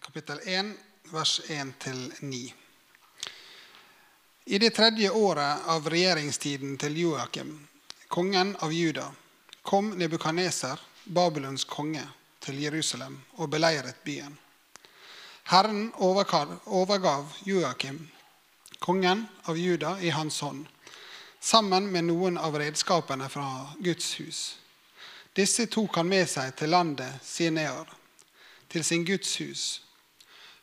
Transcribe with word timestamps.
kapittel 0.00 0.40
1, 0.44 0.72
vers 1.12 1.40
1-9. 1.48 2.52
I 4.44 4.58
det 4.58 4.70
tredje 4.70 5.10
året 5.10 5.66
av 5.66 5.88
regjeringstiden 5.90 6.78
til 6.78 6.96
Joakim, 6.98 7.52
kongen 8.08 8.56
av 8.58 8.72
Juda, 8.72 9.06
kom 9.62 9.92
Nebukaneser, 9.98 10.80
Babylons 11.04 11.64
konge, 11.64 12.02
til 12.42 12.58
Jerusalem 12.58 13.20
og 13.38 13.50
beleiret 13.50 14.02
byen. 14.04 14.34
Herren 15.44 15.92
overgav, 15.96 17.28
Joakim, 17.46 18.08
kongen 18.78 19.26
av 19.44 19.58
Juda, 19.58 19.96
i 20.00 20.10
hans 20.10 20.40
hånd, 20.40 20.66
sammen 21.40 21.86
med 21.92 22.10
noen 22.10 22.38
av 22.38 22.58
redskapene 22.58 23.28
fra 23.30 23.46
Guds 23.78 24.14
hus. 24.20 24.42
Disse 25.34 25.66
tok 25.66 25.96
han 25.96 26.10
med 26.10 26.28
seg 26.28 26.54
til 26.58 26.74
landet 26.74 27.22
Sinear, 27.24 27.86
til 28.72 28.84
sin 28.84 29.04
Guds 29.04 29.36
hus. 29.40 29.64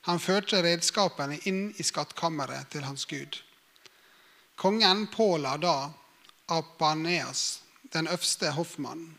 Han 0.08 0.20
førte 0.20 0.64
redskapene 0.66 1.38
inn 1.50 1.70
i 1.78 1.86
skattkammeret 1.86 2.72
til 2.74 2.86
hans 2.88 3.06
Gud. 3.06 3.38
Kongen 4.60 5.06
påla 5.14 5.56
da 5.62 5.76
Apaneas, 6.50 7.62
den 7.94 8.10
øverste 8.10 8.52
hoffmannen, 8.56 9.14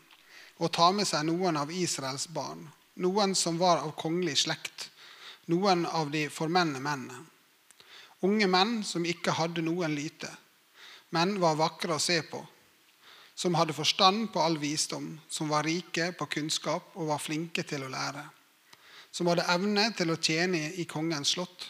å 0.61 0.67
ta 0.69 0.91
med 0.93 1.07
seg 1.09 1.25
noen 1.25 1.57
av 1.57 1.71
Israels 1.73 2.27
barn, 2.29 2.67
noen 3.01 3.33
som 3.35 3.57
var 3.57 3.79
av 3.81 3.95
kongelig 3.97 4.43
slekt, 4.43 4.89
noen 5.49 5.87
av 5.87 6.11
de 6.13 6.27
formenne 6.29 6.81
mennene. 6.83 7.23
Unge 8.21 8.45
menn 8.51 8.81
som 8.85 9.07
ikke 9.07 9.33
hadde 9.39 9.63
noen 9.65 9.95
lyte, 9.97 10.29
men 11.15 11.39
var 11.41 11.57
vakre 11.57 11.95
å 11.95 12.03
se 12.03 12.19
på, 12.27 12.43
som 13.33 13.55
hadde 13.57 13.73
forstand 13.73 14.29
på 14.33 14.43
all 14.43 14.59
visdom, 14.61 15.15
som 15.29 15.49
var 15.49 15.65
rike 15.65 16.11
på 16.19 16.27
kunnskap 16.35 16.93
og 16.99 17.09
var 17.09 17.23
flinke 17.23 17.65
til 17.65 17.87
å 17.87 17.89
lære, 17.89 18.27
som 19.11 19.27
hadde 19.27 19.47
evne 19.51 19.89
til 19.97 20.11
å 20.11 20.19
tjene 20.19 20.71
i 20.79 20.85
kongens 20.89 21.35
slott, 21.35 21.67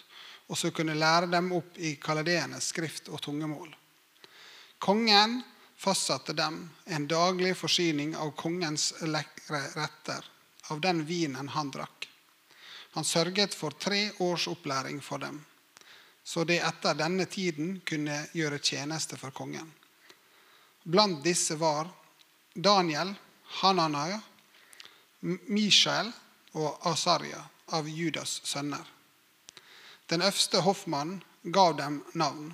og 0.47 0.58
som 0.58 0.73
kunne 0.75 0.97
lære 0.97 1.30
dem 1.31 1.52
opp 1.56 1.78
i 1.80 1.95
kaladeenes 2.02 2.70
skrift 2.73 3.09
og 3.09 3.22
tungemål. 3.23 3.72
Kongen 4.81 5.39
fastsatte 5.78 6.34
dem 6.38 6.64
en 6.86 7.08
daglig 7.08 7.56
forsyning 7.58 8.16
av 8.16 8.34
kongens 8.38 8.92
lekre 9.02 9.62
retter, 9.75 10.25
av 10.69 10.81
den 10.81 11.06
vinen 11.06 11.50
han 11.56 11.72
drakk. 11.72 12.08
Han 12.92 13.08
sørget 13.08 13.56
for 13.56 13.72
tre 13.80 14.09
års 14.19 14.47
opplæring 14.52 15.00
for 15.02 15.23
dem, 15.23 15.39
så 16.23 16.44
de 16.44 16.59
etter 16.59 16.97
denne 17.00 17.25
tiden 17.25 17.80
kunne 17.88 18.17
gjøre 18.36 18.59
tjeneste 18.59 19.17
for 19.17 19.34
kongen. 19.34 19.72
Blant 20.84 21.23
disse 21.23 21.56
var 21.56 21.89
Daniel, 22.53 23.14
Hananaya, 23.62 24.19
Mishael 25.22 26.12
og 26.53 26.88
Asaria 26.88 27.44
av 27.71 27.89
Judas 27.89 28.41
sønner. 28.44 28.83
Den 30.11 30.21
øverste 30.21 30.61
hoffmannen 30.66 31.21
gav 31.44 31.77
dem 31.77 32.02
navn. 32.13 32.53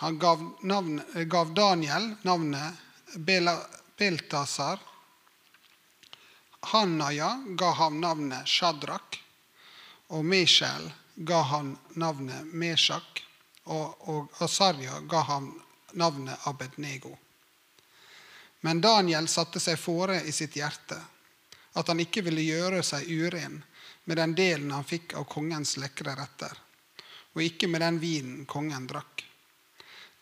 Han 0.00 0.18
gav, 0.18 0.40
navn, 0.62 1.02
gav 1.28 1.54
Daniel 1.54 2.14
navnet 2.22 2.80
Bela, 3.14 3.58
Beltasar. 3.98 4.80
Hanaya 6.60 7.44
ga 7.46 7.70
ham 7.70 8.00
navnet 8.00 8.48
Shadrach. 8.48 9.20
Og 10.08 10.24
Meshel 10.24 10.90
ga 11.14 11.42
han 11.42 11.76
navnet 11.94 12.54
Meshach. 12.54 13.22
Og, 13.64 14.08
og 14.08 14.42
Asarya 14.44 15.00
ga 15.08 15.20
ham 15.28 15.52
navnet 15.92 16.48
Abednego. 16.48 17.12
Men 18.60 18.80
Daniel 18.80 19.28
satte 19.28 19.60
seg 19.60 19.78
fore 19.78 20.22
i 20.24 20.32
sitt 20.32 20.56
hjerte 20.56 20.96
at 21.74 21.88
han 21.90 22.00
ikke 22.02 22.22
ville 22.26 22.44
gjøre 22.46 22.82
seg 22.86 23.08
uren 23.10 23.60
med 24.04 24.20
den 24.20 24.34
delen 24.38 24.72
han 24.74 24.86
fikk 24.86 25.16
av 25.18 25.26
kongens 25.30 25.76
lekre 25.80 26.14
retter, 26.16 26.52
og 27.34 27.42
ikke 27.42 27.68
med 27.70 27.82
den 27.82 28.00
vinen 28.02 28.44
kongen 28.46 28.86
drakk. 28.90 29.24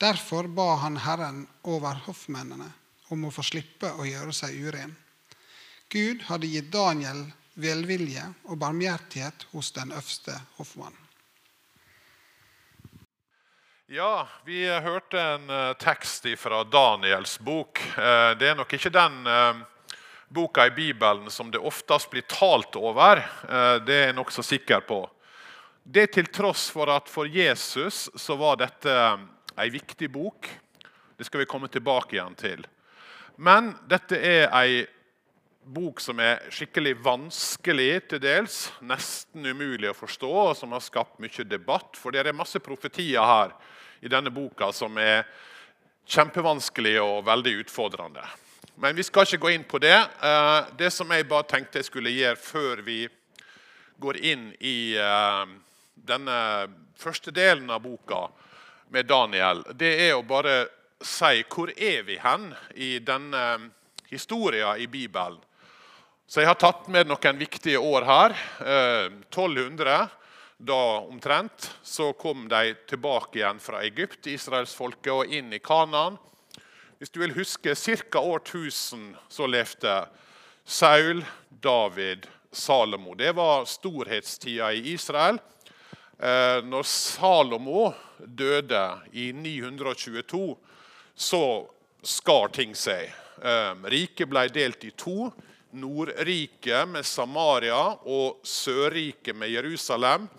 Derfor 0.02 0.48
ba 0.48 0.74
han 0.82 0.96
Herren 1.04 1.44
over 1.68 2.00
hoffmennene 2.06 2.70
om 3.12 3.28
å 3.28 3.30
få 3.34 3.44
slippe 3.46 3.92
å 3.92 4.06
gjøre 4.08 4.32
seg 4.34 4.56
uren. 4.58 4.96
Gud 5.92 6.24
hadde 6.30 6.48
gitt 6.48 6.72
Daniel 6.72 7.26
velvilje 7.60 8.24
og 8.48 8.58
barmhjertighet 8.58 9.46
hos 9.52 9.72
den 9.76 9.92
øverste 9.92 10.38
hoffmannen. 10.56 10.98
Ja, 13.92 14.24
vi 14.46 14.64
hørte 14.64 15.20
en 15.20 15.50
uh, 15.52 15.74
tekst 15.76 16.24
fra 16.40 16.62
Daniels 16.64 17.34
bok. 17.44 17.76
Uh, 17.92 18.32
det 18.40 18.48
er 18.48 18.56
nok 18.56 18.72
ikke 18.72 18.92
den 18.94 19.18
uh, 19.28 19.60
boka 20.32 20.66
i 20.66 20.74
Bibelen 20.74 21.30
som 21.30 21.50
det 21.52 21.60
oftest 21.60 22.10
blir 22.10 22.24
talt 22.28 22.76
over. 22.80 23.20
Det 23.84 23.94
er 23.96 24.08
jeg 24.10 24.16
nokså 24.16 24.44
sikker 24.46 24.84
på. 24.88 25.04
Det 25.82 26.06
til 26.14 26.28
tross 26.32 26.68
for 26.70 26.90
at 26.94 27.10
for 27.10 27.26
Jesus 27.26 28.06
så 28.16 28.36
var 28.38 28.60
dette 28.60 28.96
ei 29.58 29.68
viktig 29.72 30.08
bok. 30.12 30.48
Det 31.18 31.26
skal 31.26 31.42
vi 31.42 31.50
komme 31.50 31.68
tilbake 31.68 32.16
igjen 32.16 32.36
til. 32.38 32.64
Men 33.36 33.72
dette 33.90 34.18
er 34.18 34.48
ei 34.56 34.82
bok 35.62 36.00
som 36.02 36.18
er 36.22 36.42
skikkelig 36.50 36.96
vanskelig 37.04 37.90
til 38.10 38.22
dels, 38.22 38.64
nesten 38.82 39.46
umulig 39.46 39.90
å 39.90 39.96
forstå, 39.96 40.30
og 40.48 40.56
som 40.58 40.74
har 40.74 40.82
skapt 40.82 41.20
mye 41.22 41.46
debatt. 41.46 41.98
For 41.98 42.14
det 42.14 42.24
er 42.24 42.36
masse 42.36 42.62
profetier 42.62 43.22
her 43.22 43.54
i 44.02 44.10
denne 44.10 44.32
boka 44.34 44.72
som 44.74 44.98
er 44.98 45.26
kjempevanskelig 46.10 46.96
og 47.02 47.26
veldig 47.28 47.60
utfordrende. 47.62 48.24
Men 48.74 48.96
vi 48.96 49.04
skal 49.04 49.26
ikke 49.26 49.42
gå 49.42 49.50
inn 49.54 49.64
på 49.68 49.78
det. 49.82 49.98
Det 50.78 50.90
som 50.90 51.10
jeg 51.12 51.28
bare 51.28 51.48
tenkte 51.50 51.80
jeg 51.80 51.88
skulle 51.90 52.12
gjøre 52.14 52.40
før 52.40 52.82
vi 52.86 53.00
går 54.02 54.18
inn 54.24 54.48
i 54.60 54.94
denne 55.94 56.38
første 56.98 57.30
delen 57.34 57.70
av 57.70 57.82
boka 57.84 58.24
med 58.92 59.06
Daniel, 59.06 59.62
det 59.76 59.92
er 60.08 60.16
å 60.16 60.24
bare 60.26 60.66
si 61.02 61.44
hvor 61.52 61.70
er 61.76 62.02
vi 62.06 62.16
hen 62.22 62.48
i 62.74 62.96
denne 63.04 63.70
historien 64.10 64.80
i 64.80 64.88
Bibelen. 64.90 65.38
Så 66.26 66.40
jeg 66.40 66.48
har 66.48 66.56
tatt 66.56 66.88
med 66.88 67.10
noen 67.10 67.38
viktige 67.38 67.80
år 67.82 68.06
her. 68.08 68.34
1200 69.28 70.08
da 70.62 70.82
omtrent, 71.02 71.72
så 71.82 72.12
kom 72.14 72.46
de 72.48 72.74
tilbake 72.88 73.40
igjen 73.40 73.58
fra 73.60 73.82
Egypt, 73.82 74.28
israelsfolket, 74.30 75.10
og 75.12 75.32
inn 75.34 75.52
i 75.52 75.58
Kanaan. 75.58 76.16
Hvis 77.02 77.10
du 77.10 77.18
vil 77.18 77.32
huske 77.34 77.72
ca. 77.74 78.20
år 78.20 78.38
1000 78.38 79.16
så 79.28 79.46
levde 79.50 79.92
Saul, 80.64 81.24
David, 81.48 82.28
Salomo. 82.52 83.14
Det 83.18 83.32
var 83.34 83.64
storhetstida 83.66 84.68
i 84.72 84.92
Israel. 84.92 85.40
Når 86.62 86.82
Salomo 86.86 87.92
døde 88.18 88.84
i 89.18 89.32
922, 89.32 90.54
så 91.14 91.42
skar 92.06 92.54
ting 92.54 92.78
seg. 92.78 93.10
Riket 93.82 94.30
ble 94.30 94.46
delt 94.54 94.86
i 94.86 94.94
to. 94.94 95.32
Nordriket 95.74 96.86
med 96.86 97.02
Samaria 97.02 97.82
og 98.06 98.46
Sørriket 98.46 99.34
med 99.34 99.50
Jerusalem. 99.50 100.30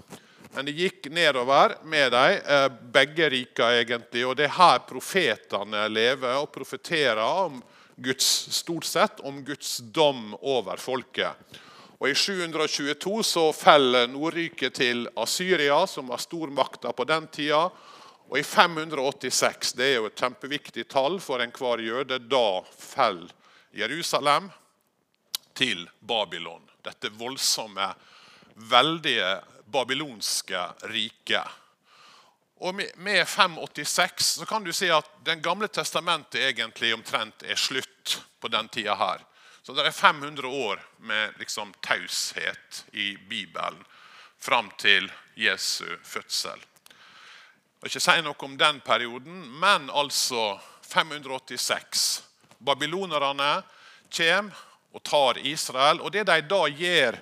Men 0.53 0.65
det 0.65 0.75
gikk 0.77 1.07
nedover 1.09 1.75
med 1.83 2.11
dem, 2.13 2.75
begge 2.93 3.29
rika 3.29 3.71
egentlig. 3.73 4.21
Og 4.27 4.35
det 4.37 4.45
er 4.45 4.57
her 4.57 4.83
profetene 4.85 5.87
lever 5.89 6.37
og 6.37 6.51
profeterer 6.53 7.23
om 7.25 7.57
Guds, 7.95 8.27
stort 8.53 8.85
sett 8.85 9.21
om 9.25 9.41
Guds 9.45 9.77
dom 9.93 10.35
over 10.41 10.77
folket. 10.77 11.57
Og 11.97 12.09
I 12.09 12.15
722 12.17 13.23
så 13.23 13.47
faller 13.55 14.09
Nordriket 14.11 14.75
til 14.77 15.05
Asyria, 15.17 15.85
som 15.87 16.09
var 16.11 16.21
stormakta 16.21 16.91
på 16.93 17.05
den 17.07 17.29
tida. 17.33 17.63
Og 18.29 18.39
i 18.39 18.43
586, 18.43 19.73
det 19.77 19.87
er 19.87 19.95
jo 20.01 20.09
et 20.09 20.19
kjempeviktig 20.19 20.87
tall 20.91 21.19
for 21.23 21.41
enhver 21.43 21.81
jøde, 21.81 22.19
da 22.19 22.61
faller 22.77 23.31
Jerusalem 23.73 24.49
til 25.57 25.85
Babylon. 26.01 26.61
Dette 26.83 27.13
voldsomme, 27.15 27.87
veldige 28.69 29.29
babylonske 29.65 30.67
riket. 30.81 31.47
Og 32.63 32.75
Med 32.95 33.27
586 33.27 34.25
så 34.25 34.45
kan 34.45 34.63
du 34.63 34.73
si 34.73 34.89
at 34.91 35.09
Den 35.25 35.41
gamle 35.41 35.67
testamentet 35.67 36.41
egentlig 36.41 36.93
omtrent 36.93 37.43
er 37.43 37.55
slutt 37.55 38.21
på 38.39 38.47
den 38.47 38.69
tida 38.69 38.95
her. 38.95 39.23
Så 39.63 39.73
det 39.73 39.85
er 39.87 39.91
500 39.91 40.47
år 40.47 40.79
med 40.99 41.33
liksom 41.39 41.73
taushet 41.81 42.85
i 42.91 43.17
Bibelen 43.17 43.83
fram 44.39 44.71
til 44.77 45.11
Jesu 45.35 45.87
fødsel. 46.03 46.59
Jeg 46.59 47.79
vil 47.81 47.91
ikke 47.91 48.03
si 48.03 48.21
noe 48.23 48.47
om 48.47 48.57
den 48.59 48.81
perioden, 48.83 49.39
men 49.59 49.89
altså 49.89 50.59
586. 50.87 52.23
Babylonerne 52.59 53.63
kommer 54.11 54.51
og 54.93 55.03
tar 55.03 55.39
Israel. 55.47 56.01
Og 56.01 56.11
det 56.11 56.27
de 56.27 56.41
da 56.47 56.61
gjør, 56.67 57.17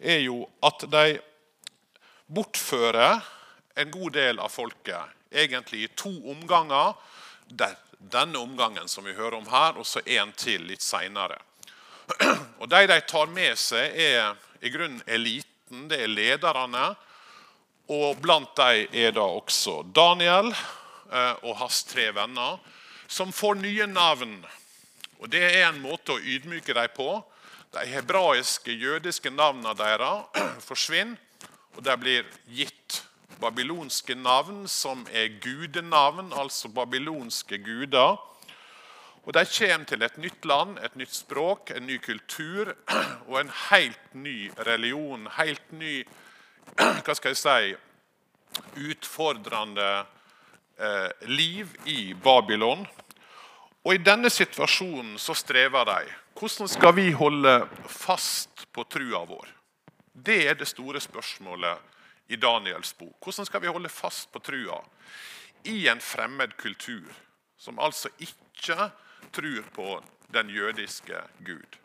er 0.00 0.24
jo 0.24 0.42
at 0.62 0.84
de 0.90 1.20
bortfører 2.34 3.20
en 3.74 3.90
god 3.90 4.12
del 4.12 4.40
av 4.40 4.48
folket. 4.52 5.16
Egentlig 5.30 5.84
i 5.84 5.92
to 5.96 6.12
omganger. 6.30 6.94
Denne 7.98 8.38
omgangen 8.38 8.88
som 8.88 9.04
vi 9.04 9.14
hører 9.14 9.38
om 9.38 9.48
her, 9.48 9.78
og 9.78 9.86
så 9.86 10.02
en 10.18 10.32
til 10.36 10.64
litt 10.66 10.82
seinere. 10.82 11.38
Og 12.60 12.68
De 12.68 12.86
de 12.90 12.98
tar 13.06 13.30
med 13.30 13.58
seg, 13.58 13.94
er 13.94 14.34
i 14.60 14.70
grunnen 14.74 15.02
eliten. 15.06 15.86
Det 15.88 16.00
er 16.02 16.10
lederne. 16.10 16.92
Og 17.92 18.18
blant 18.22 18.56
dem 18.58 18.96
er 19.04 19.14
da 19.14 19.24
også 19.26 19.82
Daniel 19.94 20.50
eh, 20.52 21.34
og 21.42 21.56
hans 21.60 21.82
tre 21.88 22.10
venner, 22.14 22.58
som 23.06 23.32
får 23.32 23.60
nye 23.60 23.86
navn. 23.86 24.36
Og 25.20 25.30
Det 25.30 25.42
er 25.42 25.68
en 25.68 25.82
måte 25.82 26.16
å 26.16 26.20
ydmyke 26.20 26.74
dem 26.74 26.94
på. 26.96 27.10
De 27.72 27.86
hebraiske, 27.88 28.72
jødiske 28.72 29.30
navnene 29.30 29.74
deres 29.78 30.42
forsvinner, 30.68 31.18
og 31.76 31.84
der 31.84 31.96
blir 31.96 32.26
gitt 32.52 33.02
babylonske 33.42 34.14
navn, 34.14 34.68
som 34.68 35.06
er 35.12 35.32
gudenavn, 35.42 36.32
altså 36.32 36.68
babylonske 36.68 37.58
guder. 37.58 38.20
Og 39.22 39.34
De 39.34 39.44
kommer 39.58 39.86
til 39.86 40.02
et 40.02 40.18
nytt 40.18 40.44
land, 40.44 40.78
et 40.82 40.96
nytt 40.96 41.14
språk, 41.14 41.70
en 41.70 41.86
ny 41.86 41.98
kultur 42.02 42.74
og 43.28 43.40
en 43.40 43.52
helt 43.70 44.14
ny 44.14 44.50
religion. 44.66 45.28
Helt 45.38 45.72
ny 45.72 46.02
hva 47.04 47.14
skal 47.14 47.30
jeg 47.30 47.38
si, 47.42 47.74
utfordrende 48.90 50.04
eh, 50.78 51.28
liv 51.30 51.70
i 51.86 52.14
Babylon. 52.14 52.86
Og 53.82 53.94
I 53.94 54.02
denne 54.02 54.30
situasjonen 54.30 55.16
så 55.18 55.34
strever 55.38 55.86
de. 55.86 56.02
Hvordan 56.38 56.70
skal 56.70 56.94
vi 56.96 57.10
holde 57.14 57.56
fast 57.86 58.66
på 58.74 58.84
trua 58.90 59.24
vår? 59.26 59.61
Det 60.12 60.48
er 60.48 60.54
det 60.54 60.68
store 60.68 61.00
spørsmålet 61.00 61.78
i 62.28 62.36
Daniels 62.36 62.92
bok. 62.96 63.16
Hvordan 63.24 63.46
skal 63.46 63.62
vi 63.62 63.72
holde 63.72 63.88
fast 63.88 64.32
på 64.32 64.38
trua 64.44 64.78
i 65.64 65.88
en 65.88 66.00
fremmed 66.00 66.56
kultur, 66.56 67.08
som 67.56 67.78
altså 67.78 68.08
ikke 68.18 68.90
tror 69.32 69.62
på 69.72 69.88
den 70.32 70.50
jødiske 70.50 71.22
Gud? 71.38 71.78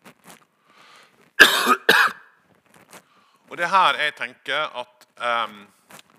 Og 3.48 3.58
Det 3.58 3.64
er 3.64 3.72
her 3.72 4.00
jeg 4.04 4.16
tenker 4.16 4.76
at 4.76 5.08
um, 5.48 5.68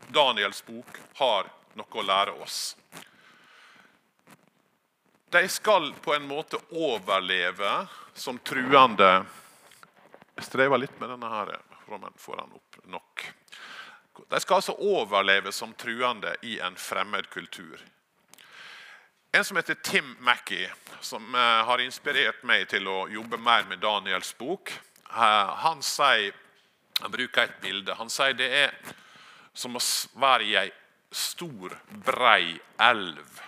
Daniels 0.08 0.62
bok 0.64 1.00
har 1.20 1.50
noe 1.76 2.00
å 2.00 2.04
lære 2.04 2.32
oss. 2.40 2.76
De 5.28 5.42
skal 5.52 5.92
på 6.00 6.14
en 6.14 6.24
måte 6.24 6.56
overleve 6.72 7.72
som 8.16 8.38
truende 8.40 9.26
Jeg 10.38 10.46
strever 10.46 10.80
litt 10.80 11.00
med 11.00 11.10
denne 11.12 11.28
her. 11.28 11.58
Får 11.88 12.36
han 12.36 12.52
opp 12.52 12.80
nok. 12.84 13.26
De 14.28 14.40
skal 14.40 14.58
altså 14.58 14.74
overleve 14.82 15.52
som 15.52 15.74
truende 15.78 16.34
i 16.42 16.58
en 16.60 16.76
fremmed 16.76 17.28
kultur. 17.30 17.80
En 19.32 19.44
som 19.44 19.56
heter 19.56 19.74
Tim 19.74 20.16
Mackey, 20.20 20.68
som 21.00 21.34
eh, 21.34 21.64
har 21.68 21.80
inspirert 21.84 22.42
meg 22.48 22.64
til 22.70 22.88
å 22.88 23.02
jobbe 23.12 23.36
mer 23.36 23.66
med 23.68 23.82
Daniels 23.84 24.32
bok, 24.38 24.72
eh, 24.72 25.50
han, 25.64 25.82
sier, 25.84 26.32
han 27.02 27.12
bruker 27.12 27.44
et 27.44 27.60
bilde. 27.60 27.94
Han 28.00 28.10
sier 28.10 28.36
det 28.38 28.48
er 28.64 28.74
som 29.52 29.76
å 29.76 29.82
være 30.18 30.48
i 30.48 30.56
ei 30.62 30.70
stor, 31.12 31.76
brei 32.04 32.56
elv. 32.80 33.42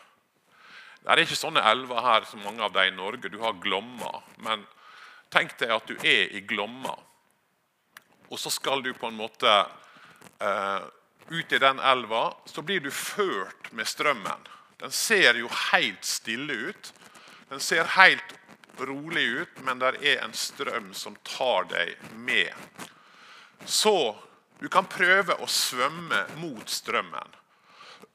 Det 1.00 1.12
er 1.14 1.22
ikke 1.24 1.38
sånne 1.38 1.64
elver 1.64 2.04
her 2.04 2.26
som 2.28 2.42
mange 2.44 2.64
av 2.64 2.74
de 2.76 2.86
i 2.88 2.94
Norge. 2.94 3.32
Du 3.32 3.40
har 3.40 3.56
Glomma. 3.62 4.20
Men 4.44 4.66
tenk 5.32 5.56
deg 5.60 5.72
at 5.72 5.88
du 5.88 5.96
er 5.96 6.28
i 6.36 6.42
Glomma, 6.44 6.96
og 8.30 8.38
så 8.38 8.50
skal 8.50 8.82
du 8.82 8.92
på 8.94 9.10
en 9.10 9.18
måte 9.18 9.50
eh, 10.38 10.82
ut 11.28 11.52
i 11.52 11.58
den 11.58 11.78
elva. 11.78 12.30
Så 12.46 12.62
blir 12.62 12.80
du 12.80 12.90
ført 12.90 13.72
med 13.74 13.88
strømmen. 13.88 14.46
Den 14.80 14.92
ser 14.94 15.36
jo 15.36 15.50
helt 15.72 16.04
stille 16.06 16.70
ut. 16.70 16.92
Den 17.50 17.60
ser 17.60 17.90
helt 17.98 18.36
rolig 18.78 19.26
ut, 19.42 19.60
men 19.66 19.82
det 19.82 19.96
er 20.06 20.22
en 20.24 20.34
strøm 20.34 20.92
som 20.94 21.16
tar 21.26 21.66
deg 21.72 21.96
med. 22.14 22.54
Så 23.66 24.16
du 24.60 24.68
kan 24.72 24.88
prøve 24.88 25.36
å 25.36 25.48
svømme 25.50 26.22
mot 26.40 26.70
strømmen 26.70 27.36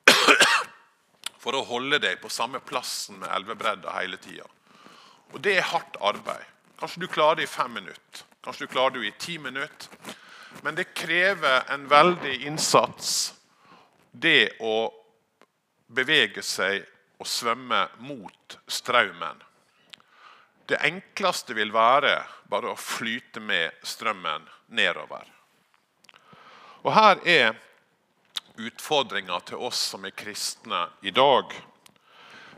for 1.43 1.57
å 1.57 1.65
holde 1.67 1.99
deg 2.01 2.21
på 2.21 2.31
samme 2.33 2.61
plassen 2.65 3.19
med 3.21 3.31
elvebredda 3.35 3.93
hele 3.99 4.17
tida. 4.21 4.47
Og 5.33 5.41
det 5.43 5.57
er 5.59 5.69
hardt 5.73 5.99
arbeid. 6.01 6.45
Kanskje 6.79 7.05
du 7.05 7.07
klarer 7.11 7.39
det 7.39 7.47
i 7.47 7.51
fem 7.51 7.71
minutter, 7.73 8.25
kanskje 8.45 8.67
du 8.67 8.73
klarer 8.73 8.99
det 8.99 9.07
i 9.07 9.15
ti 9.19 9.39
minutter. 9.39 10.15
Men 10.61 10.75
det 10.75 10.93
krever 10.93 11.65
en 11.73 11.87
veldig 11.87 12.35
innsats, 12.47 13.33
det 14.11 14.55
å 14.61 14.93
bevege 15.87 16.43
seg 16.45 16.85
og 17.19 17.27
svømme 17.27 17.87
mot 18.05 18.57
strømmen. 18.67 19.41
Det 20.65 20.79
enkleste 20.81 21.53
vil 21.57 21.73
være 21.73 22.15
bare 22.49 22.71
å 22.71 22.79
flyte 22.79 23.41
med 23.41 23.75
strømmen 23.85 24.47
nedover. 24.77 25.27
Og 26.85 26.93
Her 26.93 27.21
er 27.25 27.55
utfordringa 28.61 29.39
til 29.49 29.61
oss 29.67 29.81
som 29.91 30.05
er 30.05 30.15
kristne 30.15 30.85
i 31.01 31.11
dag. 31.11 31.51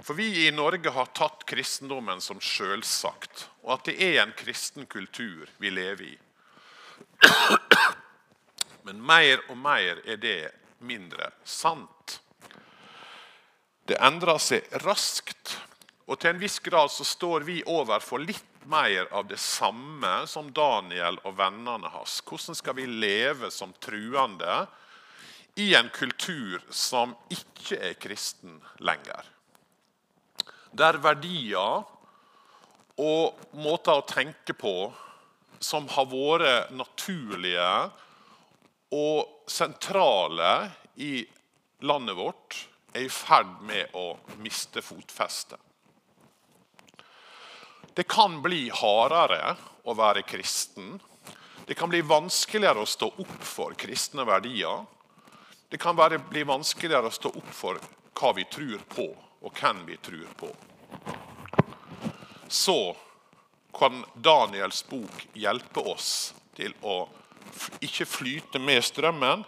For 0.02 0.14
vi 0.14 0.48
i 0.48 0.52
Norge 0.52 0.90
har 0.94 1.06
tatt 1.18 1.46
kristendommen 1.50 2.22
som 2.22 2.40
sjølsagt, 2.42 3.48
og 3.66 3.78
at 3.78 3.90
det 3.90 3.98
er 4.04 4.22
en 4.22 4.36
kristen 4.38 4.86
kultur 4.86 5.50
vi 5.58 5.72
lever 5.74 6.14
i. 6.14 6.18
Men 8.88 9.02
mer 9.04 9.42
og 9.50 9.58
mer 9.58 10.00
er 10.06 10.20
det 10.22 10.52
mindre 10.80 11.32
sant. 11.44 12.20
Det 13.88 13.98
endrer 14.04 14.40
seg 14.44 14.68
raskt, 14.84 15.58
og 16.08 16.20
til 16.20 16.34
en 16.34 16.42
viss 16.42 16.60
grad 16.64 16.92
så 16.94 17.04
står 17.08 17.48
vi 17.48 17.62
overfor 17.68 18.22
litt 18.24 18.46
mer 18.68 19.08
av 19.16 19.28
det 19.28 19.40
samme 19.40 20.28
som 20.28 20.52
Daniel 20.56 21.20
og 21.24 21.38
vennene 21.40 21.90
hans. 21.92 22.20
Hvordan 22.28 22.56
skal 22.56 22.78
vi 22.78 22.86
leve 22.88 23.50
som 23.52 23.74
truende 23.84 24.66
i 25.60 25.74
en 25.76 25.90
kultur 25.96 26.62
som 26.70 27.16
ikke 27.34 27.80
er 27.90 27.98
kristen 28.00 28.60
lenger? 28.84 29.37
Der 30.78 31.00
verdier 31.02 31.86
og 33.02 33.54
måter 33.58 33.98
å 33.98 34.06
tenke 34.06 34.54
på 34.58 34.92
som 35.64 35.88
har 35.90 36.06
vært 36.12 36.74
naturlige 36.76 37.70
og 38.94 39.50
sentrale 39.50 40.52
i 41.02 41.26
landet 41.88 42.18
vårt, 42.18 42.58
er 42.94 43.08
i 43.08 43.12
ferd 43.14 43.58
med 43.66 43.94
å 43.98 44.12
miste 44.42 44.82
fotfestet. 44.86 45.60
Det 47.98 48.06
kan 48.06 48.38
bli 48.46 48.68
hardere 48.70 49.56
å 49.90 49.96
være 49.98 50.22
kristen. 50.30 51.00
Det 51.66 51.74
kan 51.78 51.90
bli 51.90 52.04
vanskeligere 52.06 52.84
å 52.86 52.90
stå 52.90 53.10
opp 53.18 53.40
for 53.42 53.74
kristne 53.80 54.26
verdier. 54.30 54.86
Det 55.70 55.80
kan 55.82 55.98
bli 55.98 56.44
vanskeligere 56.46 57.10
å 57.10 57.18
stå 57.18 57.34
opp 57.34 57.50
for 57.54 57.82
hva 58.18 58.34
vi 58.38 58.46
tror 58.50 58.86
på, 58.90 59.08
og 59.48 59.60
hvem 59.62 59.86
vi 59.88 59.98
tror 60.04 60.32
på. 60.40 60.50
Så 62.48 62.98
kan 63.80 64.06
Daniels 64.14 64.84
bok 64.90 65.28
hjelpe 65.34 65.84
oss 65.94 66.34
til 66.58 66.74
å 66.82 67.06
ikke 67.84 68.08
flyte 68.10 68.60
med 68.60 68.84
strømmen. 68.84 69.46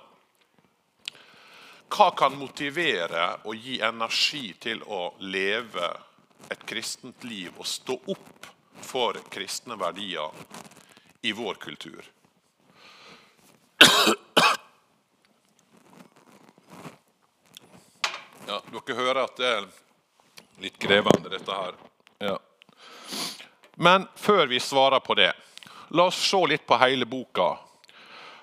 Hva 1.90 2.12
kan 2.16 2.38
motivere 2.38 3.26
og 3.44 3.58
gi 3.58 3.80
energi 3.84 4.54
til 4.62 4.84
å 4.86 5.02
leve 5.20 5.90
et 6.54 6.64
kristent 6.70 7.26
liv 7.28 7.52
og 7.58 7.68
stå 7.68 7.98
opp 8.14 8.48
for 8.86 9.18
kristne 9.34 9.76
verdier 9.80 10.32
i 11.28 11.34
vår 11.36 11.60
kultur. 11.60 12.06
Ja, 18.50 18.62
dere 18.72 18.96
hører 18.98 19.26
at 19.28 19.36
det 19.38 19.50
er 19.60 19.66
litt 20.60 20.80
krevende, 20.80 21.30
dette 21.30 21.52
her. 21.52 21.74
Ja. 22.20 22.38
Men 23.76 24.08
før 24.16 24.48
vi 24.48 24.60
svarer 24.60 25.00
på 25.00 25.16
det, 25.16 25.32
la 25.90 26.10
oss 26.12 26.20
se 26.30 26.40
litt 26.48 26.66
på 26.68 26.78
hele 26.82 27.06
boka. 27.06 27.54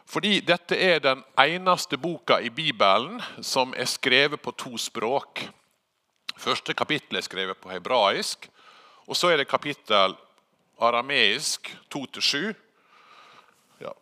Fordi 0.07 0.41
dette 0.41 0.79
er 0.79 1.01
den 1.03 1.23
eneste 1.41 1.99
boka 1.99 2.39
i 2.41 2.51
Bibelen 2.51 3.19
som 3.43 3.75
er 3.75 3.89
skrevet 3.91 4.43
på 4.43 4.55
to 4.55 4.79
språk. 4.79 5.43
Første 6.37 6.75
kapittel 6.79 7.19
er 7.19 7.27
skrevet 7.27 7.61
på 7.61 7.73
hebraisk, 7.73 8.47
og 9.07 9.17
så 9.17 9.33
er 9.33 9.41
det 9.41 9.51
kapittel 9.51 10.15
arameisk 10.79 11.73
2-7. 11.93 12.55
Ja, 13.83 13.93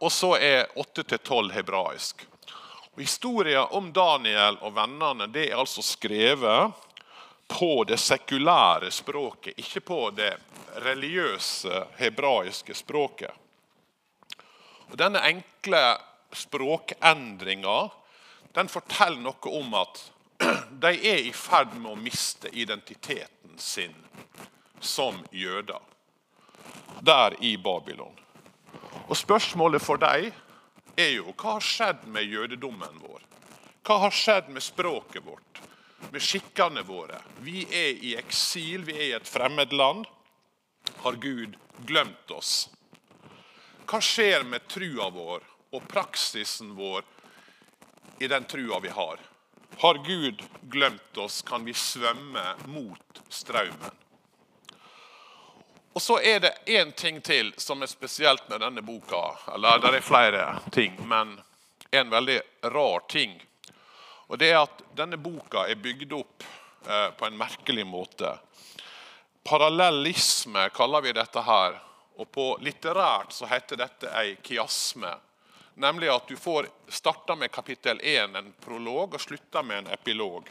og 0.00 0.12
så 0.12 0.34
er 0.40 0.70
8-12 0.78 1.52
hebraisk. 1.52 2.26
Og 2.94 3.02
Historien 3.02 3.66
om 3.70 3.92
Daniel 3.92 4.58
og 4.62 4.74
vennene 4.74 5.28
det 5.30 5.50
er 5.50 5.60
altså 5.60 5.82
skrevet 5.84 6.74
på 7.48 7.84
det 7.88 7.98
sekulære 8.00 8.90
språket, 8.92 9.58
ikke 9.58 9.80
på 9.80 10.00
det 10.16 10.32
religiøse 10.84 11.84
hebraiske 11.98 12.74
språket. 12.76 13.32
Og 14.88 14.96
Denne 15.00 15.22
enkle 15.28 15.82
språkendringa 16.32 17.78
den 18.56 18.68
forteller 18.68 19.20
noe 19.22 19.52
om 19.60 19.74
at 19.78 20.00
de 20.84 20.92
er 21.10 21.24
i 21.26 21.32
ferd 21.34 21.74
med 21.76 21.92
å 21.92 22.00
miste 22.00 22.50
identiteten 22.52 23.58
sin 23.58 23.94
som 24.80 25.18
jøder 25.32 25.82
der 27.04 27.36
i 27.44 27.56
Babylon. 27.56 28.14
Og 29.08 29.16
Spørsmålet 29.16 29.82
for 29.82 30.00
dem 30.00 30.30
er 30.98 31.12
jo 31.14 31.32
hva 31.32 31.56
har 31.56 31.64
skjedd 31.64 32.06
med 32.10 32.28
jødedommen 32.28 33.00
vår? 33.02 33.22
Hva 33.86 33.98
har 34.04 34.14
skjedd 34.14 34.50
med 34.52 34.62
språket 34.62 35.24
vårt, 35.24 35.60
med 36.10 36.22
skikkene 36.22 36.82
våre? 36.82 37.20
Vi 37.40 37.64
er 37.70 38.02
i 38.04 38.14
eksil, 38.16 38.84
vi 38.84 38.96
er 38.96 39.06
i 39.06 39.12
et 39.18 39.28
fremmed 39.28 39.72
land. 39.72 40.06
Har 41.02 41.12
Gud 41.12 41.56
glemt 41.86 42.30
oss? 42.30 42.68
Hva 43.88 44.00
skjer 44.04 44.44
med 44.44 44.66
trua 44.68 45.08
vår 45.10 45.44
og 45.72 45.88
praksisen 45.88 46.74
vår 46.76 47.04
i 48.18 48.28
den 48.28 48.44
trua 48.44 48.80
vi 48.84 48.92
har? 48.92 49.20
Har 49.78 50.02
Gud 50.04 50.42
glemt 50.62 51.16
oss, 51.16 51.42
kan 51.42 51.64
vi 51.64 51.74
svømme 51.74 52.44
mot 52.66 53.22
strømmen. 53.28 53.94
Og 55.92 56.02
så 56.02 56.20
er 56.20 56.40
det 56.40 56.54
én 56.66 56.92
ting 56.92 57.20
til 57.20 57.52
som 57.56 57.82
er 57.82 57.90
spesielt 57.90 58.48
med 58.48 58.60
denne 58.60 58.82
boka. 58.82 59.22
Eller 59.54 59.80
det 59.82 59.94
er 59.96 60.04
flere 60.04 60.44
ting, 60.70 60.94
men 61.08 61.40
en 61.90 62.10
veldig 62.10 62.40
rar 62.62 63.00
ting. 63.08 63.34
Og 64.28 64.38
det 64.38 64.50
er 64.52 64.62
at 64.62 64.82
denne 64.96 65.16
boka 65.20 65.64
er 65.68 65.80
bygd 65.80 66.12
opp 66.12 66.44
eh, 66.88 67.10
på 67.16 67.26
en 67.26 67.38
merkelig 67.38 67.86
måte. 67.88 68.34
Parallellisme 69.48 70.68
kaller 70.76 71.06
vi 71.06 71.14
dette 71.16 71.42
her. 71.42 71.78
Og 72.18 72.28
på 72.34 72.44
litterært 72.60 73.32
så 73.32 73.48
heter 73.48 73.78
dette 73.80 74.10
ei 74.20 74.34
kiasme. 74.42 75.14
Nemlig 75.78 76.10
at 76.10 76.28
du 76.28 76.36
får 76.36 76.66
starta 76.90 77.36
med 77.38 77.52
kapittel 77.54 78.00
1, 78.02 78.34
en 78.36 78.50
prolog, 78.60 79.14
og 79.14 79.22
slutta 79.22 79.62
med 79.62 79.78
en 79.84 79.92
epilog. 79.94 80.50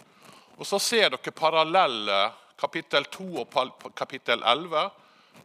Og 0.57 0.67
Så 0.67 0.79
ser 0.79 1.10
dere 1.12 1.31
parallelle 1.36 2.31
kapittel 2.57 3.05
2 3.05 3.25
og 3.43 3.91
kapittel 3.96 4.43
11. 4.43 4.89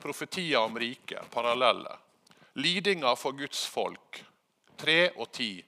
Profetier 0.00 0.62
om 0.62 0.78
riket, 0.78 1.26
parallelle. 1.30 1.98
Lidinga 2.54 3.14
for 3.16 3.32
Guds 3.32 3.66
folk, 3.66 4.24
3 4.76 5.10
og 5.16 5.32
10. 5.32 5.64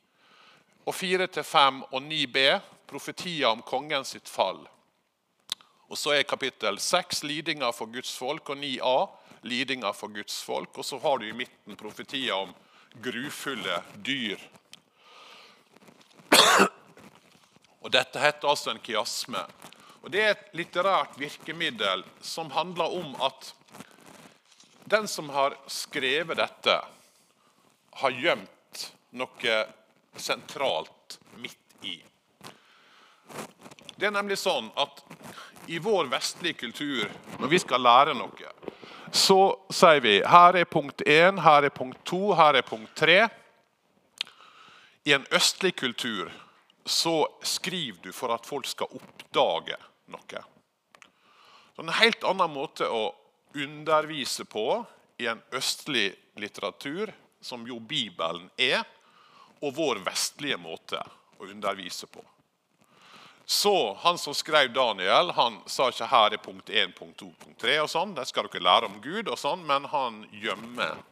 Og 0.84 0.94
4-5 0.94 1.82
og 1.90 2.00
9b, 2.02 2.60
profetier 2.86 3.48
om 3.48 3.62
kongen 3.64 4.04
sitt 4.04 4.28
fall. 4.28 4.60
Og 5.88 5.98
Så 5.98 6.12
er 6.14 6.22
kapittel 6.28 6.78
6 6.80 7.22
lidinga 7.24 7.70
for 7.72 7.86
Guds 7.86 8.16
folk, 8.18 8.50
og 8.50 8.56
9a 8.56 8.96
lidinga 9.42 9.92
for 9.92 10.08
Guds 10.08 10.42
folk. 10.42 10.78
Og 10.78 10.84
så 10.84 10.98
har 10.98 11.18
du 11.18 11.28
i 11.28 11.36
midten 11.36 11.76
profetier 11.76 12.34
om 12.34 12.54
grufulle 13.02 13.82
dyr. 14.04 14.40
Og 17.84 17.92
Dette 17.92 18.20
heter 18.20 18.48
altså 18.48 18.72
en 18.72 18.80
kiasme. 18.80 19.44
Og 20.02 20.10
Det 20.12 20.20
er 20.20 20.30
et 20.34 20.56
litterært 20.56 21.18
virkemiddel 21.20 22.04
som 22.20 22.50
handler 22.50 22.92
om 22.92 23.14
at 23.24 23.54
den 24.84 25.08
som 25.08 25.28
har 25.32 25.56
skrevet 25.66 26.36
dette, 26.36 26.80
har 27.94 28.10
gjemt 28.10 28.82
noe 29.16 29.54
sentralt 30.16 31.18
midt 31.42 31.86
i. 31.86 31.98
Det 33.96 34.08
er 34.08 34.14
nemlig 34.14 34.38
sånn 34.40 34.70
at 34.80 35.02
i 35.70 35.78
vår 35.80 36.10
vestlige 36.12 36.58
kultur, 36.66 37.08
når 37.40 37.52
vi 37.52 37.60
skal 37.62 37.82
lære 37.84 38.14
noe, 38.18 38.50
så 39.14 39.38
sier 39.72 40.02
vi 40.04 40.16
her 40.26 40.58
er 40.58 40.68
punkt 40.68 41.04
1, 41.06 41.38
her 41.44 41.66
er 41.68 41.72
punkt 41.72 42.00
2, 42.10 42.22
her 42.34 42.58
er 42.58 42.66
punkt 42.66 42.96
3. 42.98 43.20
I 45.04 45.14
en 45.14 45.26
østlig 45.36 45.74
kultur 45.78 46.32
så 46.84 47.22
skriver 47.42 48.00
du 48.02 48.12
for 48.12 48.34
at 48.34 48.46
folk 48.46 48.66
skal 48.68 48.90
oppdage 48.92 49.78
noe. 50.12 50.42
Så 51.74 51.82
en 51.82 51.94
helt 52.00 52.26
annen 52.26 52.52
måte 52.52 52.88
å 52.90 53.06
undervise 53.54 54.44
på 54.50 54.82
i 55.22 55.28
en 55.30 55.40
østlig 55.54 56.10
litteratur, 56.40 57.12
som 57.40 57.66
jo 57.68 57.78
Bibelen 57.78 58.48
er, 58.58 58.82
og 59.64 59.74
vår 59.78 60.02
vestlige 60.04 60.58
måte 60.60 61.00
å 61.40 61.48
undervise 61.48 62.06
på. 62.06 62.22
Så 63.46 63.94
han 64.00 64.18
som 64.18 64.34
skrev 64.34 64.72
Daniel, 64.72 65.30
han 65.36 65.58
sa 65.66 65.90
ikke 65.92 66.08
her 66.08 66.36
er 66.36 66.40
punkt 66.40 66.70
1, 66.70 66.94
punkt 66.96 67.18
2, 67.20 67.28
punkt 67.42 67.60
3, 67.60 67.76
og 67.82 67.90
sånn, 67.92 68.14
det 68.16 68.24
skal 68.28 68.48
dere 68.48 68.64
lære 68.64 68.88
om 68.88 69.00
Gud, 69.04 69.28
og 69.28 69.36
sånn, 69.40 69.66
men 69.68 69.84
han 69.92 70.22
gjemmer 70.32 71.02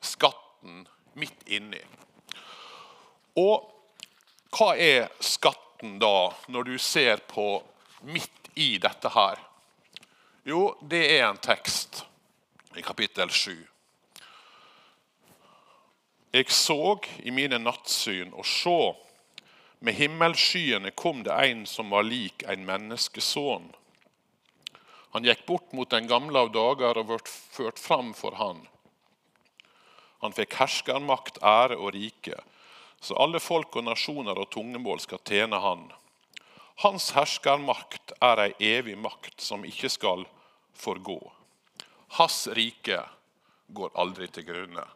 skatten 0.00 0.84
midt 1.18 1.42
inni. 1.50 1.82
Og 3.38 3.66
hva 4.54 4.72
er 4.78 5.10
skatten 5.22 5.98
da, 6.02 6.30
når 6.50 6.70
du 6.70 6.76
ser 6.78 7.22
på 7.30 7.60
midt 8.06 8.50
i 8.54 8.76
dette 8.82 9.10
her? 9.14 9.42
Jo, 10.46 10.76
det 10.82 11.02
er 11.18 11.26
en 11.28 11.42
tekst 11.42 12.04
i 12.78 12.82
kapittel 12.86 13.30
7. 13.30 13.69
Jeg 16.30 16.50
så 16.54 16.98
i 17.26 17.32
mine 17.34 17.58
nattsyn 17.58 18.30
og 18.38 18.46
sjå 18.46 18.94
med 19.80 19.96
himmelskyene 19.96 20.92
kom 20.94 21.24
det 21.26 21.34
en 21.34 21.64
som 21.66 21.90
var 21.90 22.04
lik 22.06 22.44
en 22.46 22.66
menneskesønn. 22.68 23.70
Han 25.10 25.26
gikk 25.26 25.46
bort 25.48 25.72
mot 25.74 25.90
den 25.90 26.06
gamle 26.06 26.44
av 26.44 26.52
dager 26.54 27.00
og 27.00 27.08
ble 27.08 27.18
ført 27.26 27.80
fram 27.82 28.12
for 28.14 28.36
han. 28.38 28.60
Han 30.20 30.36
fikk 30.36 30.54
herskermakt, 30.60 31.40
ære 31.42 31.80
og 31.80 31.94
rike, 31.96 32.36
så 33.00 33.16
alle 33.16 33.40
folk 33.40 33.74
og 33.80 33.88
nasjoner 33.88 34.38
og 34.38 34.52
tungemål 34.52 35.00
skal 35.02 35.22
tjene 35.26 35.58
han. 35.64 35.88
Hans 36.84 37.10
herskermakt 37.16 38.14
er 38.22 38.44
ei 38.44 38.52
evig 38.76 38.98
makt 39.00 39.40
som 39.42 39.64
ikke 39.66 39.90
skal 39.90 40.28
forgå. 40.76 41.18
Hans 42.20 42.44
rike 42.54 43.02
går 43.72 43.96
aldri 43.98 44.28
til 44.30 44.46
grunne. 44.46 44.86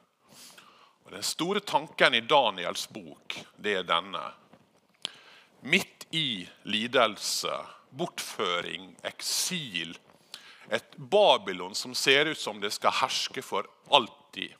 Og 1.05 1.13
Den 1.13 1.23
store 1.23 1.61
tanken 1.61 2.15
i 2.15 2.21
Daniels 2.21 2.89
bok 2.89 3.37
det 3.57 3.77
er 3.81 3.87
denne 3.89 4.23
midt 5.65 6.07
i 6.11 6.49
lidelse, 6.63 7.53
bortføring, 7.91 8.97
eksil. 9.03 9.97
Et 10.71 10.97
Babylon 10.97 11.75
som 11.75 11.95
ser 11.95 12.27
ut 12.27 12.39
som 12.39 12.61
det 12.61 12.71
skal 12.75 12.93
herske 13.01 13.43
for 13.43 13.69
alltid. 13.89 14.53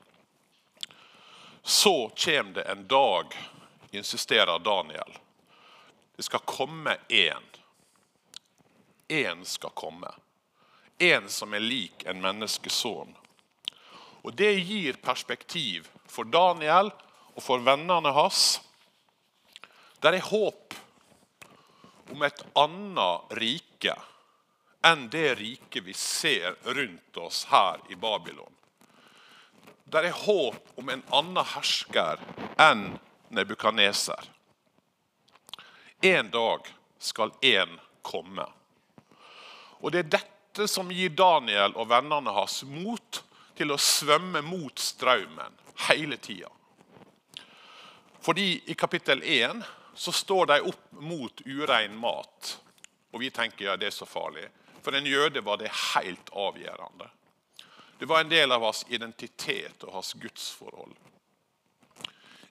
Så 1.63 2.13
kommer 2.17 2.53
det 2.53 2.63
en 2.63 2.87
dag, 2.89 3.37
insisterer 3.91 4.59
Daniel. 4.59 5.19
Det 6.17 6.23
skal 6.23 6.41
komme 6.45 6.97
én. 7.09 7.45
Én 9.09 9.45
skal 9.45 9.71
komme. 9.71 10.13
En 10.99 11.29
som 11.29 11.55
er 11.55 11.61
lik 11.61 12.05
en 12.07 12.21
menneskesønn. 12.21 13.17
Og 14.25 14.33
Det 14.33 14.53
gir 14.65 14.97
perspektiv 15.05 15.89
for 16.09 16.25
Daniel 16.25 16.89
og 17.35 17.43
for 17.45 17.61
vennene 17.65 18.13
hans. 18.17 18.61
Der 20.01 20.17
er 20.17 20.25
håp 20.25 20.75
om 22.13 22.25
et 22.25 22.43
annet 22.57 23.37
rike 23.41 23.95
enn 24.85 25.07
det 25.13 25.39
riket 25.39 25.85
vi 25.85 25.95
ser 25.97 26.57
rundt 26.65 27.17
oss 27.21 27.45
her 27.49 27.81
i 27.89 27.97
Babylon. 27.97 28.53
Der 29.89 30.09
er 30.09 30.17
håp 30.25 30.79
om 30.81 30.89
en 30.93 31.05
annen 31.13 31.45
hersker 31.55 32.21
enn 32.61 32.95
Nebukaneser. 33.35 34.29
En 36.05 36.29
dag 36.31 36.69
skal 36.99 37.33
én 37.41 37.79
komme. 38.03 38.45
Og 39.81 39.93
Det 39.93 40.05
er 40.05 40.13
dette 40.19 40.69
som 40.69 40.93
gir 40.93 41.11
Daniel 41.17 41.73
og 41.75 41.89
vennene 41.89 42.33
hans 42.37 42.63
mot 42.69 43.25
til 43.57 43.73
å 43.73 43.79
svømme 43.81 44.43
mot 44.45 44.79
strømmen 44.79 45.59
hele 45.89 46.17
tida. 46.17 46.51
Fordi 48.25 48.63
i 48.67 48.75
kapittel 48.75 49.23
1 49.23 49.63
så 49.95 50.13
står 50.13 50.47
de 50.47 50.61
opp 50.71 50.93
mot 51.05 51.43
urein 51.45 51.97
mat. 51.97 52.55
Og 53.13 53.21
vi 53.21 53.31
tenker 53.31 53.69
ja, 53.69 53.77
det 53.77 53.91
er 53.91 53.95
så 53.95 54.09
farlig. 54.09 54.47
For 54.83 54.97
en 54.97 55.07
jøde 55.07 55.43
var 55.45 55.61
det 55.61 55.71
helt 55.95 56.33
avgjørende. 56.33 57.11
Det 57.99 58.09
var 58.11 58.21
en 58.25 58.33
del 58.33 58.53
av 58.53 58.65
hans 58.65 58.83
identitet 58.89 59.85
og 59.87 59.93
hans 59.95 60.15
gudsforhold. 60.19 60.97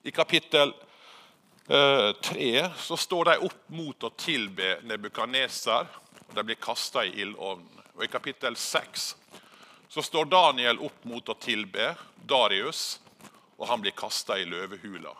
I 0.02 0.10
kapittel 0.10 0.72
3 1.66 2.70
så 2.78 2.96
står 2.96 3.24
de 3.24 3.36
opp 3.46 3.68
mot 3.72 4.04
å 4.04 4.12
tilbe 4.18 4.78
Nebukaneser. 4.84 5.86
De 6.34 6.44
blir 6.44 6.60
kasta 6.60 7.04
i 7.04 7.14
ildovnen. 7.22 7.82
Og 7.94 8.04
I 8.04 8.10
kapittel 8.10 8.56
seks 8.58 9.14
så 9.94 10.02
står 10.02 10.24
Daniel 10.24 10.80
opp 10.82 11.04
mot 11.04 11.28
å 11.28 11.34
tilbe 11.34 11.94
Darius. 12.26 13.00
og 13.56 13.68
han 13.68 13.80
blir 13.80 13.92
kasta 13.94 14.34
i 14.38 14.44
løvehula. 14.44 15.12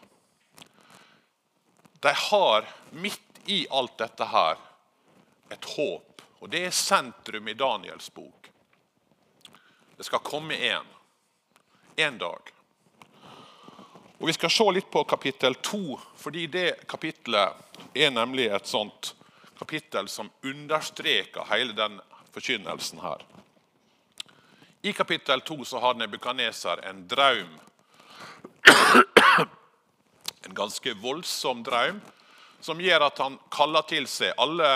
De 2.01 2.13
har 2.15 2.67
midt 2.91 3.39
i 3.47 3.67
alt 3.71 3.95
dette 3.99 4.25
her 4.25 4.57
et 5.55 5.65
håp, 5.77 6.23
og 6.41 6.51
det 6.51 6.65
er 6.67 6.75
sentrum 6.75 7.49
i 7.49 7.55
Daniels 7.55 8.11
bok. 8.15 8.51
Det 9.97 10.05
skal 10.05 10.19
komme 10.27 10.59
én. 10.59 10.91
En 11.97 12.19
dag. 12.19 12.51
Og 14.19 14.27
Vi 14.27 14.33
skal 14.33 14.51
se 14.51 14.69
litt 14.73 14.91
på 14.91 15.05
kapittel 15.05 15.55
to, 15.55 16.01
fordi 16.17 16.47
det 16.47 16.89
kapittelet 16.91 17.79
er 17.95 18.11
nemlig 18.11 18.51
et 18.51 18.67
sånt 18.67 19.15
kapittel 19.59 20.09
som 20.09 20.35
understreker 20.43 21.47
hele 21.55 21.73
den 21.79 22.01
forkynnelsen 22.35 22.99
her. 23.07 23.23
I 24.85 24.93
kapittel 24.93 25.41
to 25.41 25.57
har 25.81 25.95
Nebukaneser 25.95 26.85
en 26.85 27.09
drøm. 27.09 27.61
En 30.45 30.55
ganske 30.55 30.93
voldsom 31.01 31.63
drøm 31.65 32.03
som 32.61 32.81
gjør 32.81 33.07
at 33.07 33.23
han 33.25 33.39
kaller 33.49 33.87
til 33.89 34.05
seg 34.05 34.37
alle 34.37 34.69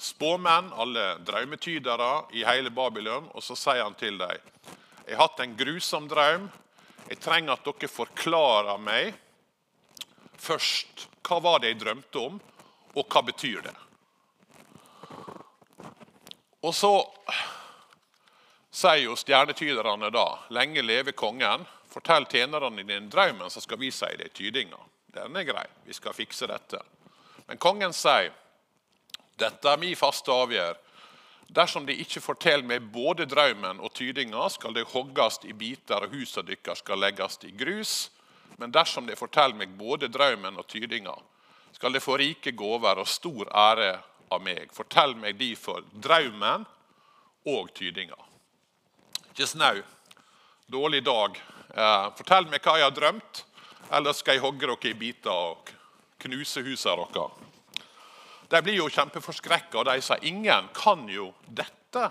spåmenn, 0.00 0.72
alle 0.72 1.04
drømmetydere 1.28 2.08
i 2.40 2.46
hele 2.48 2.72
Babylon, 2.72 3.28
og 3.34 3.44
så 3.44 3.52
sier 3.52 3.84
han 3.84 3.98
til 4.00 4.16
dem 4.16 4.40
Jeg 5.04 5.16
har 5.18 5.26
hatt 5.26 5.44
en 5.44 5.56
grusom 5.60 6.08
drøm. 6.08 6.48
Jeg 7.12 7.20
trenger 7.20 7.52
at 7.52 7.64
dere 7.68 7.92
forklarer 7.92 8.80
meg 8.80 9.12
først 10.40 11.08
hva 11.20 11.36
var 11.44 11.60
det 11.60 11.74
jeg 11.74 11.82
drømte 11.84 12.26
om, 12.32 12.40
og 12.96 13.12
hva 13.12 13.26
betyr 13.28 13.60
det? 13.68 13.78
Og 16.64 16.72
så 16.74 16.96
sier 18.80 19.04
jo 19.04 19.16
stjernetyderne 19.18 20.10
da, 20.14 20.26
lenge 20.56 20.82
leve 20.82 21.12
kongen, 21.12 21.66
fortell 21.90 22.26
tjenerne 22.30 22.70
dine 22.80 23.08
drømmen, 23.12 23.50
så 23.50 23.60
skal 23.60 23.80
vi 23.80 23.90
si 23.92 24.08
det 24.18 24.30
i 24.30 24.36
tydinga. 24.38 24.78
Den 25.14 25.36
er 25.36 25.48
grei, 25.48 25.66
vi 25.84 25.92
skal 25.92 26.14
fikse 26.16 26.48
dette. 26.48 26.80
Men 27.48 27.58
kongen 27.58 27.92
sier, 27.96 28.30
dette 29.40 29.68
er 29.68 29.80
min 29.80 29.96
faste 29.98 30.32
avgjør. 30.32 30.78
Dersom 31.50 31.86
de 31.86 31.96
ikke 31.98 32.22
forteller 32.22 32.66
meg 32.66 32.86
både 32.94 33.26
drømmen 33.26 33.80
og 33.82 33.90
tydinga, 33.98 34.44
skal 34.54 34.76
det 34.76 34.86
hogges 34.92 35.40
i 35.50 35.52
biter, 35.56 36.06
og 36.06 36.14
huset 36.14 36.46
deres 36.46 36.84
skal 36.84 37.02
legges 37.02 37.40
i 37.48 37.50
grus. 37.50 37.94
Men 38.60 38.70
dersom 38.70 39.08
de 39.08 39.18
forteller 39.18 39.58
meg 39.58 39.74
både 39.78 40.08
drømmen 40.12 40.60
og 40.60 40.68
tydinga, 40.70 41.16
skal 41.74 41.92
de 41.96 42.02
få 42.02 42.20
rike 42.20 42.52
gaver 42.54 43.02
og 43.02 43.08
stor 43.08 43.50
ære 43.50 43.92
av 44.30 44.42
meg. 44.44 44.70
Fortell 44.74 45.16
meg 45.18 45.38
derfor 45.40 45.82
drømmen 45.90 46.68
og 47.50 47.72
tydinga. 47.74 48.29
Ikke 49.30 49.58
now. 49.58 49.82
Dårlig 50.66 51.04
dag. 51.04 51.36
Eh, 51.74 52.06
fortell 52.18 52.48
meg 52.50 52.64
hva 52.64 52.76
jeg 52.78 52.88
har 52.88 52.94
drømt, 52.94 53.44
eller 53.94 54.14
skal 54.14 54.36
jeg 54.36 54.42
hogge 54.42 54.66
dere 54.66 54.90
i 54.90 54.98
biter 54.98 55.30
og 55.30 55.70
knuse 56.20 56.62
husene 56.66 57.06
deres. 57.14 57.46
De 58.50 58.62
blir 58.66 58.80
jo 58.80 58.88
kjempeforskrekka, 58.90 59.78
og 59.78 59.86
de 59.86 60.02
sier 60.02 60.26
ingen 60.26 60.66
kan 60.74 61.06
jo 61.08 61.30
dette. 61.46 62.08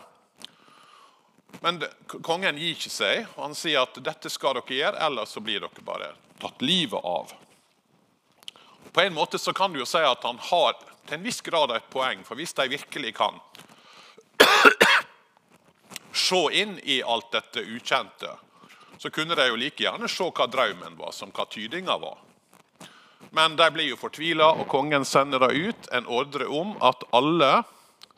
Men 1.60 1.82
kongen 2.24 2.58
gir 2.58 2.78
ikke 2.78 2.94
seg. 2.94 3.26
og 3.36 3.50
Han 3.50 3.58
sier 3.58 3.84
at 3.84 4.00
dette 4.04 4.32
skal 4.32 4.56
dere 4.56 4.78
gjøre, 4.80 5.04
ellers 5.10 5.36
så 5.36 5.44
blir 5.44 5.60
dere 5.60 5.84
bare 5.84 6.14
tatt 6.40 6.64
livet 6.64 7.04
av. 7.04 7.34
På 8.96 9.04
en 9.04 9.14
måte 9.14 9.38
så 9.38 9.52
kan 9.54 9.74
du 9.74 9.82
jo 9.82 9.90
si 9.90 10.00
at 10.00 10.24
han 10.24 10.40
har 10.50 10.80
til 11.06 11.18
en 11.18 11.26
viss 11.26 11.42
grad 11.44 11.76
et 11.76 11.92
poeng, 11.92 12.24
for 12.24 12.40
hvis 12.40 12.56
de 12.56 12.70
virkelig 12.72 13.12
kan 13.20 13.36
se 16.30 16.40
inn 16.62 16.78
i 16.84 17.02
alt 17.04 17.32
dette 17.34 17.64
ukjente, 17.66 18.32
så 18.98 19.10
kunne 19.10 19.36
de 19.36 19.48
jo 19.48 19.58
like 19.60 19.84
gjerne 19.84 20.10
se 20.12 20.28
hva 20.30 20.48
drømmen 20.52 20.98
var, 21.00 21.14
som 21.16 21.32
hva 21.34 21.48
tydinga 21.50 21.98
var. 22.02 22.20
Men 23.32 23.56
de 23.60 23.68
blir 23.74 23.92
jo 23.92 24.00
fortvila, 24.00 24.52
og 24.62 24.68
kongen 24.72 25.06
sender 25.06 25.42
da 25.42 25.52
ut 25.54 25.90
en 25.94 26.08
ordre 26.08 26.48
om 26.48 26.76
at 26.86 27.04
alle 27.16 27.64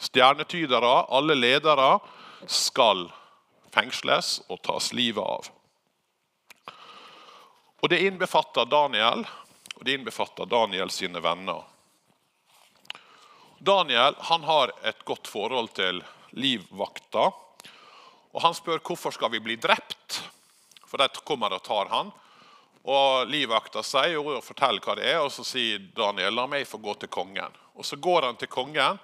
stjernetydere, 0.02 0.94
alle 1.10 1.36
ledere, 1.38 1.98
skal 2.48 3.08
fengsles 3.72 4.40
og 4.50 4.62
tas 4.66 4.92
livet 4.98 5.24
av. 5.24 5.52
Og 7.82 7.90
Det 7.90 8.02
innbefatter 8.06 8.66
Daniel 8.70 9.26
og 9.82 9.86
det 9.86 9.96
innbefatter 9.98 10.46
Daniel 10.46 10.92
sine 10.94 11.18
venner. 11.26 11.64
Daniel 13.58 14.14
han 14.30 14.44
har 14.46 14.74
et 14.86 15.00
godt 15.06 15.26
forhold 15.26 15.72
til 15.74 16.04
livvakta. 16.38 17.32
Og 18.32 18.42
Han 18.42 18.56
spør 18.56 18.80
hvorfor 18.80 19.12
skal 19.12 19.32
vi 19.32 19.44
bli 19.44 19.56
drept, 19.56 20.22
for 20.88 20.98
de 20.98 21.24
kommer 21.26 21.54
og 21.54 21.64
tar 21.64 21.92
han. 21.92 22.12
Og 22.82 23.28
Livvakta 23.30 23.84
sier 23.86 24.18
og 24.18 24.42
forteller 24.44 24.82
hva 24.82 24.96
det 24.98 25.10
er, 25.12 25.20
og 25.22 25.32
så 25.32 25.46
sier 25.46 25.84
Daniel 25.96 26.34
la 26.34 26.48
meg 26.50 26.66
få 26.68 26.80
gå 26.82 26.96
til 26.98 27.12
kongen. 27.12 27.54
Og 27.76 27.86
Så 27.86 27.96
går 27.96 28.26
han 28.26 28.40
til 28.40 28.50
kongen 28.50 29.00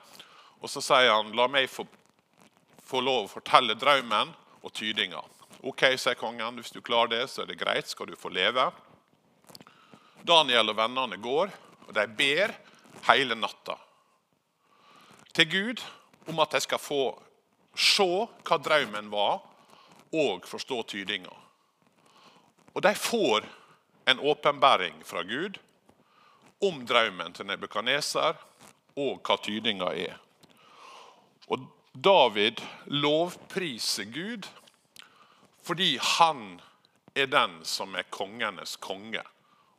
og 0.62 0.70
så 0.70 0.82
sier 0.82 1.12
han 1.12 1.34
la 1.38 1.48
meg 1.52 1.70
få, 1.70 1.86
få 2.86 3.02
lov 3.04 3.28
å 3.28 3.34
fortelle 3.38 3.78
drømmen 3.78 4.34
og 4.64 4.74
tydinga. 4.74 5.22
Ok, 5.68 5.84
sier 5.98 6.18
kongen, 6.18 6.58
hvis 6.60 6.74
du 6.74 6.82
klarer 6.82 7.14
det, 7.14 7.24
så 7.30 7.44
er 7.44 7.52
det 7.52 7.60
greit, 7.62 7.90
skal 7.90 8.10
du 8.10 8.18
få 8.18 8.32
leve. 8.34 8.70
Daniel 10.28 10.74
og 10.74 10.80
vennene 10.80 11.20
går, 11.22 11.54
og 11.88 11.94
de 11.96 12.08
ber 12.20 12.56
hele 13.08 13.38
natta 13.38 13.78
til 15.38 15.46
Gud 15.52 15.82
om 16.28 16.40
at 16.42 16.56
de 16.56 16.60
skal 16.64 16.82
få 16.82 17.02
se 17.78 18.08
hva 18.48 18.58
drømmen 18.58 19.12
var, 19.14 19.40
og 20.14 20.48
forstå 20.48 20.82
tydinga. 20.88 21.34
Og 22.74 22.82
de 22.82 22.94
får 22.96 23.46
en 24.08 24.20
åpenbaring 24.20 25.02
fra 25.06 25.24
Gud 25.24 25.58
om 26.64 26.86
drømmen 26.86 27.34
til 27.34 27.50
Nebukaneser 27.50 28.38
og 28.98 29.20
hva 29.22 29.38
tydinga 29.44 29.92
er. 29.94 30.16
Og 31.48 31.68
David 31.94 32.62
lovpriser 32.86 34.10
Gud 34.14 34.48
fordi 35.68 35.98
han 36.00 36.62
er 37.18 37.28
den 37.28 37.60
som 37.68 37.96
er 38.00 38.08
kongenes 38.14 38.78
konge 38.80 39.24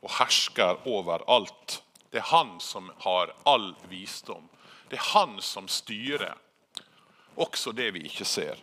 og 0.03 0.11
hersker 0.19 0.85
over 0.87 1.23
alt. 1.31 1.79
Det 2.11 2.21
er 2.21 2.29
han 2.29 2.59
som 2.61 2.91
har 3.05 3.33
all 3.49 3.71
visdom. 3.89 4.45
Det 4.89 4.99
er 4.99 5.07
han 5.15 5.39
som 5.41 5.67
styrer 5.67 6.37
også 7.39 7.71
det 7.75 7.91
vi 7.95 8.05
ikke 8.09 8.27
ser. 8.27 8.59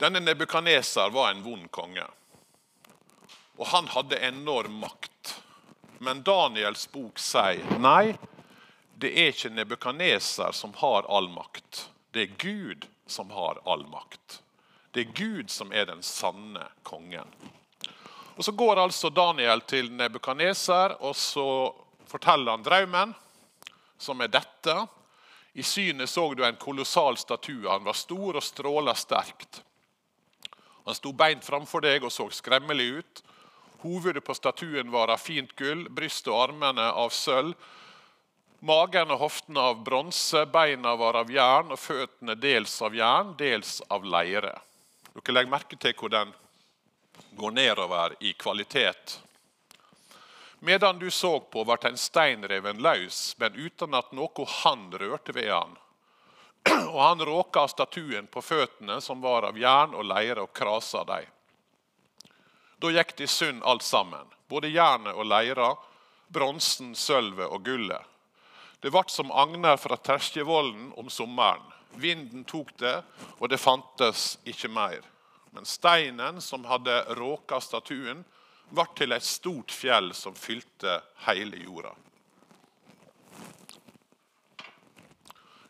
Denne 0.00 0.20
Nebukaneser 0.20 1.10
var 1.14 1.30
en 1.30 1.42
vond 1.44 1.70
konge, 1.70 2.04
og 3.56 3.66
han 3.70 3.88
hadde 3.94 4.18
enorm 4.26 4.80
makt. 4.82 5.36
Men 6.02 6.24
Daniels 6.26 6.88
bok 6.90 7.20
sier 7.22 7.78
nei, 7.78 8.16
det 8.98 9.12
er 9.14 9.30
ikke 9.30 9.52
Nebukaneser 9.54 10.52
som 10.52 10.74
har 10.80 11.06
all 11.08 11.28
makt. 11.30 11.88
Det 12.10 12.26
er 12.26 12.34
Gud 12.38 12.88
som 13.06 13.30
har 13.30 13.60
all 13.64 13.86
makt. 13.86 14.40
Det 14.90 15.06
er 15.06 15.14
Gud 15.14 15.50
som 15.50 15.72
er 15.72 15.86
den 15.86 16.02
sanne 16.02 16.66
kongen. 16.82 17.30
Og 18.36 18.44
Så 18.44 18.52
går 18.52 18.76
altså 18.82 19.10
Daniel 19.10 19.60
til 19.60 19.90
Nebukaneser 19.92 20.96
og 21.00 21.16
så 21.16 21.74
forteller 22.06 22.54
han 22.54 22.62
drømmen, 22.62 23.14
som 23.98 24.20
er 24.20 24.28
dette. 24.28 24.74
I 25.54 25.62
synet 25.62 26.10
så 26.10 26.34
du 26.34 26.44
en 26.44 26.56
kolossal 26.56 27.16
statue. 27.16 27.68
Han 27.70 27.84
var 27.84 27.94
stor 27.94 28.36
og 28.36 28.42
stråla 28.42 28.94
sterkt. 28.98 29.62
Han 30.84 30.96
sto 30.98 31.12
beint 31.16 31.44
framfor 31.46 31.84
deg 31.84 32.04
og 32.04 32.12
så 32.12 32.26
skremmelig 32.34 32.88
ut. 32.98 33.22
Hovedet 33.84 34.24
på 34.24 34.34
statuen 34.34 34.90
var 34.90 35.12
av 35.12 35.22
fint 35.22 35.54
gull, 35.56 35.86
brystet 35.88 36.32
og 36.32 36.40
armene 36.48 36.90
av 36.90 37.14
sølv. 37.14 37.54
Magen 38.64 39.12
og 39.12 39.20
hoftene 39.20 39.60
av 39.60 39.82
bronse, 39.84 40.46
beina 40.48 40.94
var 40.96 41.18
av 41.20 41.30
jern 41.30 41.74
og 41.74 41.78
føttene 41.78 42.34
dels 42.40 42.78
av 42.82 42.96
jern, 42.96 43.34
dels 43.38 43.76
av 43.92 44.06
leire. 44.08 44.54
Dere 45.12 45.36
legger 45.36 45.52
merke 45.52 45.78
til 45.78 45.94
hvor 45.98 46.10
den 46.10 46.32
går 47.36 47.54
nedover 47.54 48.16
i 48.24 48.32
kvalitet. 48.32 49.18
Medan 50.64 50.98
du 50.98 51.10
så 51.10 51.40
på, 51.40 51.60
ble 51.68 51.76
en 51.90 51.98
stein 52.00 52.44
reven 52.48 52.78
løs, 52.80 53.34
men 53.36 53.52
uten 53.52 53.92
at 53.98 54.14
noe 54.16 54.46
hand 54.62 54.94
rørte 54.96 55.34
ved 55.36 55.50
han. 55.52 55.74
Og 56.94 57.00
han 57.02 57.20
råka 57.20 57.66
statuen 57.68 58.30
på 58.32 58.40
føttene, 58.40 58.96
som 59.04 59.20
var 59.20 59.44
av 59.44 59.58
jern 59.60 59.92
og 59.92 60.06
leire, 60.08 60.46
og 60.46 60.54
krasa 60.56 61.02
dem. 61.04 61.28
Da 62.80 62.94
gikk 62.96 63.12
det 63.18 63.28
i 63.28 63.34
sund 63.34 63.60
alt 63.60 63.84
sammen, 63.84 64.24
både 64.48 64.72
jernet 64.72 65.12
og 65.12 65.28
leira, 65.28 65.68
bronsen, 66.32 66.94
sølvet 66.96 67.52
og 67.52 67.60
gullet. 67.68 68.00
Det 68.80 68.88
ble 68.92 69.04
som 69.12 69.36
agner 69.36 69.76
fra 69.76 70.00
terskjevollen 70.00 70.94
om 70.96 71.12
sommeren. 71.12 71.60
Vinden 72.00 72.48
tok 72.48 72.72
det, 72.80 73.02
og 73.36 73.52
det 73.52 73.60
fantes 73.60 74.38
ikke 74.48 74.72
mer. 74.72 75.04
Men 75.52 75.68
steinen 75.68 76.40
som 76.40 76.64
hadde 76.72 77.02
råka 77.20 77.60
statuen, 77.60 78.24
ble 78.70 78.86
til 78.96 79.14
et 79.14 79.26
stort 79.26 79.72
fjell 79.74 80.12
som 80.16 80.36
fylte 80.38 81.00
hele 81.26 81.60
jorda. 81.62 81.92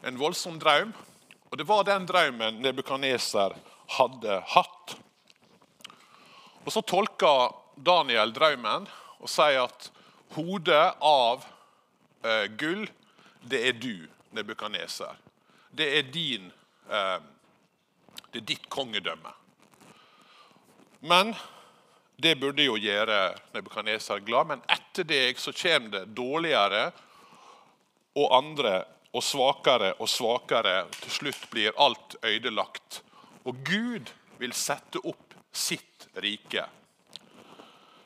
En 0.05 0.19
voldsom 0.21 0.59
drøm, 0.61 0.93
og 1.51 1.59
det 1.59 1.67
var 1.69 1.87
den 1.89 2.05
drømmen 2.07 2.61
Nebukaneser 2.61 3.55
hadde 3.97 4.41
hatt. 4.53 4.97
Og 6.65 6.73
Så 6.73 6.83
tolker 6.83 7.55
Daniel 7.77 8.33
drømmen 8.33 8.89
og 9.21 9.31
sier 9.31 9.65
at 9.65 9.91
hodet 10.35 10.85
av 11.01 11.45
eh, 12.25 12.47
gull, 12.59 12.85
det 13.41 13.61
er 13.69 13.79
du, 13.79 14.09
Nebukaneser. 14.35 15.17
Det 15.71 15.89
er 15.99 16.11
din 16.11 16.51
eh, 16.91 17.19
Det 18.33 18.41
er 18.41 18.47
ditt 18.47 18.69
kongedømme. 18.69 19.31
Men 21.07 21.35
det 22.17 22.37
burde 22.39 22.67
jo 22.67 22.77
gjøre 22.79 23.35
Nebukaneser 23.55 24.23
glad, 24.27 24.47
men 24.53 24.63
etter 24.71 25.07
deg 25.09 25.39
så 25.41 25.53
kommer 25.57 25.91
det 25.97 26.05
dårligere 26.15 26.85
og 28.15 28.37
andre 28.37 28.77
og 29.15 29.23
svakere 29.23 29.95
og 29.99 30.11
svakere. 30.11 30.85
Til 31.01 31.17
slutt 31.19 31.49
blir 31.51 31.75
alt 31.81 32.17
ødelagt. 32.23 33.03
Og 33.45 33.59
Gud 33.67 34.13
vil 34.39 34.55
sette 34.57 35.03
opp 35.03 35.35
sitt 35.55 36.09
rike, 36.23 36.65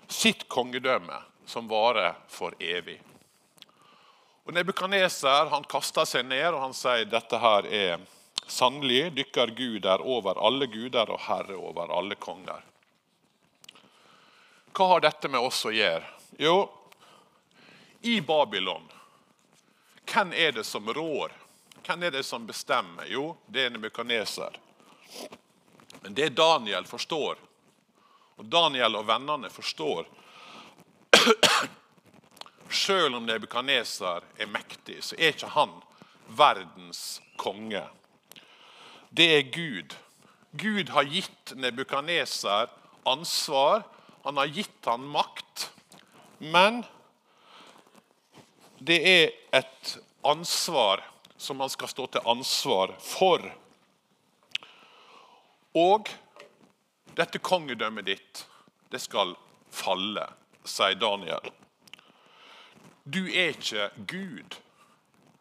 sitt 0.08 0.48
kongedømme, 0.48 1.20
som 1.48 1.68
varer 1.68 2.16
for 2.28 2.56
evig. 2.60 2.98
Og 4.48 4.54
Nebukaneser 4.56 5.50
han 5.52 5.64
kaster 5.68 6.08
seg 6.08 6.24
ned 6.28 6.54
og 6.54 6.62
han 6.62 6.76
sier 6.76 7.08
dette 7.08 7.40
her 7.40 7.68
er 7.68 8.04
sannelig 8.48 9.10
dykker 9.16 9.52
Gud 9.56 9.84
er 9.84 10.00
over 10.00 10.40
alle 10.40 10.68
guder 10.72 11.10
og 11.12 11.20
herre 11.26 11.56
over 11.56 11.92
alle 11.92 12.16
konger. 12.16 12.64
Hva 14.78 14.86
har 14.86 15.00
dette 15.02 15.26
med 15.26 15.42
oss 15.42 15.64
å 15.66 15.72
gjøre? 15.74 16.06
Jo, 16.38 16.68
i 18.06 18.20
Babylon, 18.22 18.84
hvem 20.06 20.30
er 20.38 20.52
det 20.54 20.62
som 20.68 20.86
rår? 20.94 21.34
Hvem 21.82 22.04
er 22.06 22.14
det 22.14 22.22
som 22.22 22.46
bestemmer? 22.46 23.08
Jo, 23.10 23.32
det 23.50 23.64
er 23.64 23.74
Nebukaneser. 23.74 24.54
Men 26.04 26.14
det 26.14 26.28
Daniel 26.38 26.86
forstår, 26.86 27.42
og 28.38 28.46
Daniel 28.46 29.00
og 29.00 29.08
vennene 29.10 29.50
forstår 29.50 30.06
Selv 32.86 33.18
om 33.18 33.26
Nebukaneser 33.26 34.22
er 34.38 34.54
mektig, 34.54 35.02
så 35.02 35.18
er 35.18 35.34
ikke 35.34 35.54
han 35.58 35.74
verdens 36.38 37.18
konge. 37.34 37.82
Det 39.10 39.30
er 39.40 39.46
Gud. 39.50 39.98
Gud 40.54 40.94
har 40.94 41.10
gitt 41.10 41.56
Nebukaneser 41.58 42.70
ansvar 43.02 43.88
han 44.22 44.36
har 44.36 44.46
gitt 44.46 44.84
han 44.84 45.06
makt. 45.08 45.70
Men 46.38 46.82
det 48.78 48.98
er 49.08 49.30
et 49.58 49.98
ansvar 50.22 51.02
som 51.36 51.60
han 51.60 51.70
skal 51.70 51.88
stå 51.88 52.06
til 52.06 52.30
ansvar 52.30 52.94
for. 53.02 53.42
Og 55.78 56.10
dette 57.18 57.38
kongedømmet 57.38 58.06
ditt, 58.06 58.44
det 58.90 59.00
skal 59.02 59.34
falle, 59.70 60.24
sier 60.64 60.98
Daniel. 60.98 61.50
Du 63.04 63.24
er 63.26 63.54
ikke 63.54 63.90
Gud, 64.06 64.58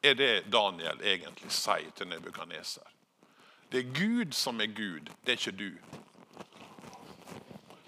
er 0.01 0.13
det 0.17 0.47
Daniel 0.51 1.01
egentlig 1.03 1.51
sier 1.51 1.89
til 1.97 2.09
Nebukaneser. 2.09 2.85
Det 3.71 3.81
er 3.81 3.95
Gud 3.95 4.35
som 4.37 4.61
er 4.63 4.71
Gud, 4.71 5.09
det 5.25 5.33
er 5.33 5.39
ikke 5.41 5.57
du. 5.59 5.71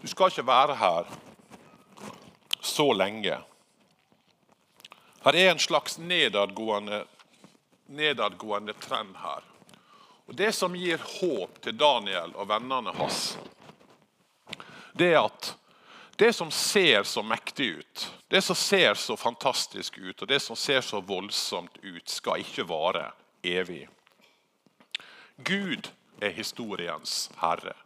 Du 0.09 0.11
skal 0.11 0.31
ikke 0.31 0.47
være 0.47 0.73
her 0.75 1.09
så 2.65 2.87
lenge. 2.97 3.35
Her 5.21 5.35
er 5.37 5.51
en 5.51 5.59
slags 5.61 5.99
nedadgående, 6.01 7.03
nedadgående 7.93 8.73
trend 8.81 9.11
her. 9.21 9.43
Og 10.25 10.33
Det 10.33 10.49
som 10.55 10.73
gir 10.73 10.97
håp 10.97 11.59
til 11.61 11.77
Daniel 11.77 12.33
og 12.33 12.49
vennene 12.49 12.93
hans, 12.97 13.37
det 14.97 15.11
er 15.13 15.27
at 15.27 15.51
det 16.17 16.31
som 16.33 16.49
ser 16.51 17.05
så 17.05 17.21
mektig 17.21 17.67
ut, 17.77 18.07
det 18.33 18.41
som 18.41 18.57
ser 18.57 18.97
så 18.97 19.17
fantastisk 19.17 19.97
ut, 19.97 20.21
og 20.21 20.27
det 20.27 20.39
som 20.41 20.55
ser 20.57 20.81
så 20.81 21.03
voldsomt 21.05 21.77
ut, 21.83 22.09
skal 22.09 22.41
ikke 22.41 22.65
vare 22.65 23.11
evig. 23.43 23.85
Gud 25.37 25.91
er 26.17 26.33
historiens 26.33 27.29
herre. 27.37 27.77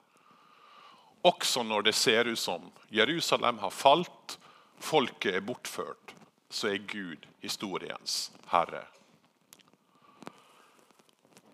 Også 1.23 1.63
når 1.63 1.87
det 1.87 1.95
ser 1.95 2.27
ut 2.27 2.39
som 2.39 2.65
Jerusalem 2.91 3.61
har 3.63 3.71
falt, 3.71 4.37
folket 4.79 5.37
er 5.39 5.45
bortført, 5.45 6.15
så 6.49 6.73
er 6.73 6.83
Gud 6.87 7.23
historiens 7.41 8.31
herre. 8.51 8.83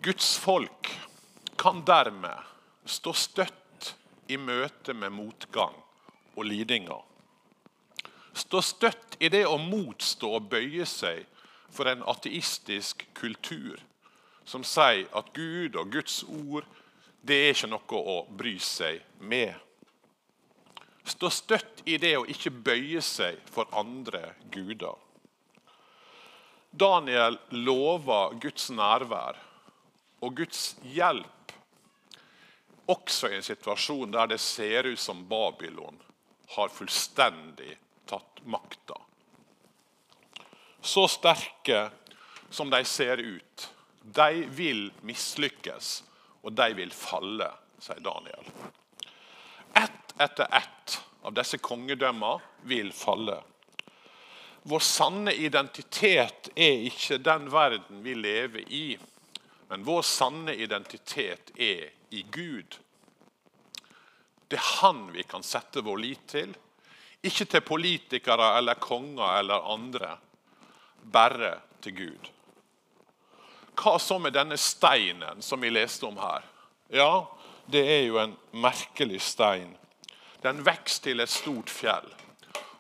Guds 0.02 0.38
folk 0.40 0.90
kan 1.60 1.84
dermed 1.86 2.48
stå 2.86 3.14
støtt 3.14 3.94
i 4.32 4.38
møte 4.40 4.94
med 4.94 5.14
motgang 5.14 5.76
og 6.36 6.46
lidinger. 6.48 7.04
Stå 8.34 8.62
støtt 8.64 9.18
i 9.20 9.30
det 9.30 9.44
å 9.46 9.58
motstå 9.60 10.32
og 10.38 10.50
bøye 10.50 10.88
seg 10.88 11.26
for 11.70 11.90
en 11.92 12.02
ateistisk 12.10 13.06
kultur 13.18 13.82
som 14.50 14.64
sier 14.66 15.06
at 15.14 15.34
Gud 15.36 15.76
og 15.78 15.92
Guds 15.94 16.24
ord 16.24 16.66
det 17.22 17.36
er 17.36 17.52
ikke 17.54 17.70
noe 17.72 18.00
å 18.00 18.18
bry 18.30 18.56
seg 18.64 19.02
med. 19.20 19.54
Stå 21.10 21.30
støtt 21.34 21.82
i 21.90 21.98
det 21.98 22.16
å 22.20 22.26
ikke 22.30 22.54
bøye 22.54 23.02
seg 23.04 23.40
for 23.50 23.70
andre 23.76 24.36
guder. 24.54 24.96
Daniel 26.70 27.40
lover 27.50 28.36
Guds 28.42 28.70
nærvær 28.70 29.40
og 30.22 30.36
Guds 30.38 30.76
hjelp, 30.86 31.54
også 32.90 33.30
i 33.30 33.38
en 33.40 33.46
situasjon 33.46 34.14
der 34.14 34.30
det 34.30 34.40
ser 34.42 34.90
ut 34.90 35.02
som 35.02 35.24
Babylon 35.30 35.98
har 36.56 36.72
fullstendig 36.74 37.76
tatt 38.10 38.42
makta. 38.46 38.98
Så 40.82 41.08
sterke 41.12 41.90
som 42.50 42.70
de 42.70 42.84
ser 42.86 43.22
ut, 43.22 43.66
de 44.02 44.46
vil 44.58 44.88
mislykkes 45.06 46.00
og 46.44 46.56
de 46.56 46.68
vil 46.78 46.92
falle, 46.96 47.50
sier 47.80 48.02
Daniel. 48.04 48.52
Ett 49.76 50.14
etter 50.20 50.48
ett 50.52 51.00
av 51.22 51.36
disse 51.36 51.60
kongedømmene 51.64 52.68
vil 52.68 52.92
falle. 52.96 53.40
Vår 54.70 54.84
sanne 54.84 55.34
identitet 55.34 56.50
er 56.56 56.84
ikke 56.90 57.20
den 57.24 57.48
verden 57.52 58.02
vi 58.04 58.16
lever 58.16 58.66
i, 58.68 58.98
men 59.70 59.86
vår 59.88 60.04
sanne 60.08 60.56
identitet 60.56 61.54
er 61.56 61.88
i 62.10 62.26
Gud. 62.32 62.80
Det 64.50 64.58
er 64.58 64.68
Han 64.82 65.12
vi 65.14 65.24
kan 65.24 65.44
sette 65.46 65.84
vår 65.86 66.02
lit 66.02 66.26
til, 66.28 66.56
ikke 67.22 67.46
til 67.46 67.62
politikere 67.62 68.52
eller 68.58 68.80
konger 68.82 69.40
eller 69.40 69.72
andre, 69.74 70.16
bare 71.04 71.54
til 71.82 71.96
Gud. 71.96 72.30
Hva 73.80 73.96
så 74.00 74.18
med 74.20 74.36
denne 74.36 74.58
steinen 74.60 75.44
som 75.46 75.62
vi 75.62 75.72
leste 75.72 76.08
om 76.10 76.18
her? 76.20 76.44
Ja, 76.92 77.30
det 77.72 77.84
er 77.88 78.04
jo 78.10 78.18
en 78.20 78.36
merkelig 78.52 79.22
stein. 79.24 79.76
Den 80.44 80.64
vokser 80.66 81.10
til 81.10 81.24
et 81.24 81.32
stort 81.32 81.72
fjell. 81.72 82.08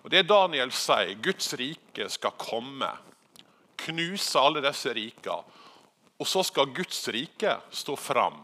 Og 0.04 0.12
Det 0.12 0.28
Daniel 0.28 0.72
sier, 0.72 1.16
Guds 1.24 1.54
rike 1.60 2.10
skal 2.10 2.36
komme, 2.40 2.90
knuse 3.80 4.40
alle 4.40 4.64
disse 4.64 4.92
rika. 4.96 5.40
Og 6.20 6.28
så 6.28 6.44
skal 6.44 6.74
Guds 6.76 7.08
rike 7.14 7.56
stå 7.72 7.96
fram 7.96 8.42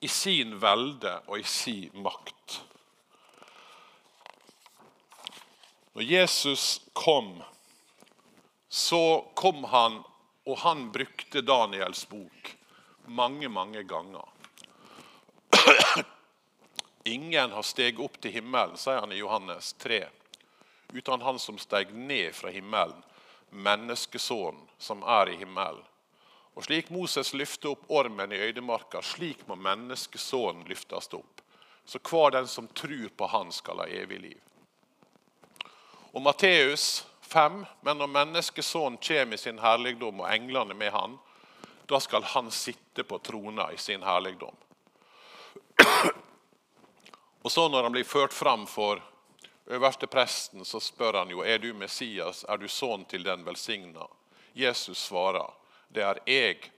i 0.00 0.08
sin 0.08 0.56
velde 0.62 1.12
og 1.26 1.38
i 1.38 1.46
sin 1.46 2.02
makt. 2.02 2.62
Når 5.94 6.02
Jesus 6.02 6.80
kom, 6.94 7.42
så 8.68 9.24
kom 9.34 9.64
han 9.64 10.02
og 10.48 10.58
han 10.58 10.86
brukte 10.92 11.42
Daniels 11.44 12.06
bok 12.08 12.54
mange, 13.04 13.48
mange 13.48 13.82
ganger. 13.82 14.24
Ingen 17.04 17.52
har 17.52 17.62
steget 17.62 18.00
opp 18.00 18.16
til 18.20 18.32
himmelen, 18.32 18.76
sier 18.80 19.02
han 19.02 19.12
i 19.12 19.20
Johannes 19.20 19.74
3, 19.84 20.06
uten 20.96 21.24
han 21.24 21.40
som 21.40 21.60
steg 21.60 21.92
ned 21.92 22.32
fra 22.36 22.52
himmelen, 22.52 22.96
menneskesønnen 23.50 24.64
som 24.80 25.04
er 25.04 25.34
i 25.34 25.36
himmelen. 25.42 25.84
Og 26.56 26.64
Slik 26.64 26.88
Moses 26.90 27.34
løfter 27.36 27.74
opp 27.74 27.84
ormen 27.92 28.32
i 28.32 28.40
øydemarka, 28.48 29.04
slik 29.04 29.44
må 29.46 29.56
menneskesønnen 29.60 30.64
løftes 30.68 31.12
opp. 31.12 31.44
Så 31.84 32.00
hver 32.08 32.32
den 32.34 32.48
som 32.48 32.68
tror 32.68 33.08
på 33.16 33.28
Han, 33.36 33.52
skal 33.52 33.84
ha 33.84 33.86
evig 33.86 34.18
liv. 34.20 34.40
Og 36.16 36.24
Matteus 36.24 37.04
5. 37.28 37.64
Men 37.80 37.98
når 37.98 38.06
menneskesonen 38.06 38.98
kommer 38.98 39.34
i 39.34 39.38
sin 39.38 39.58
herligdom 39.58 40.20
og 40.20 40.30
englene 40.32 40.74
med 40.74 40.92
han, 40.92 41.18
da 41.88 42.00
skal 42.00 42.22
han 42.22 42.50
sitte 42.50 43.04
på 43.04 43.18
trona 43.18 43.70
i 43.72 43.78
sin 43.78 44.02
herligdom. 44.02 44.56
Og 47.42 47.52
så 47.52 47.68
Når 47.68 47.82
han 47.82 47.92
blir 47.92 48.04
ført 48.04 48.32
fram 48.32 48.66
for 48.66 49.00
øverste 49.66 50.06
presten, 50.06 50.64
så 50.64 50.80
spør 50.80 51.18
han 51.18 51.30
jo 51.30 51.40
er 51.40 51.58
du 51.58 51.72
Messias, 51.74 52.44
er 52.48 52.56
du 52.56 52.68
sønn 52.68 53.04
til 53.04 53.24
den 53.24 53.44
velsigna. 53.46 54.06
Jesus 54.54 54.98
svarer, 54.98 55.54
det 55.88 56.02
er 56.02 56.18
jeg. 56.26 56.72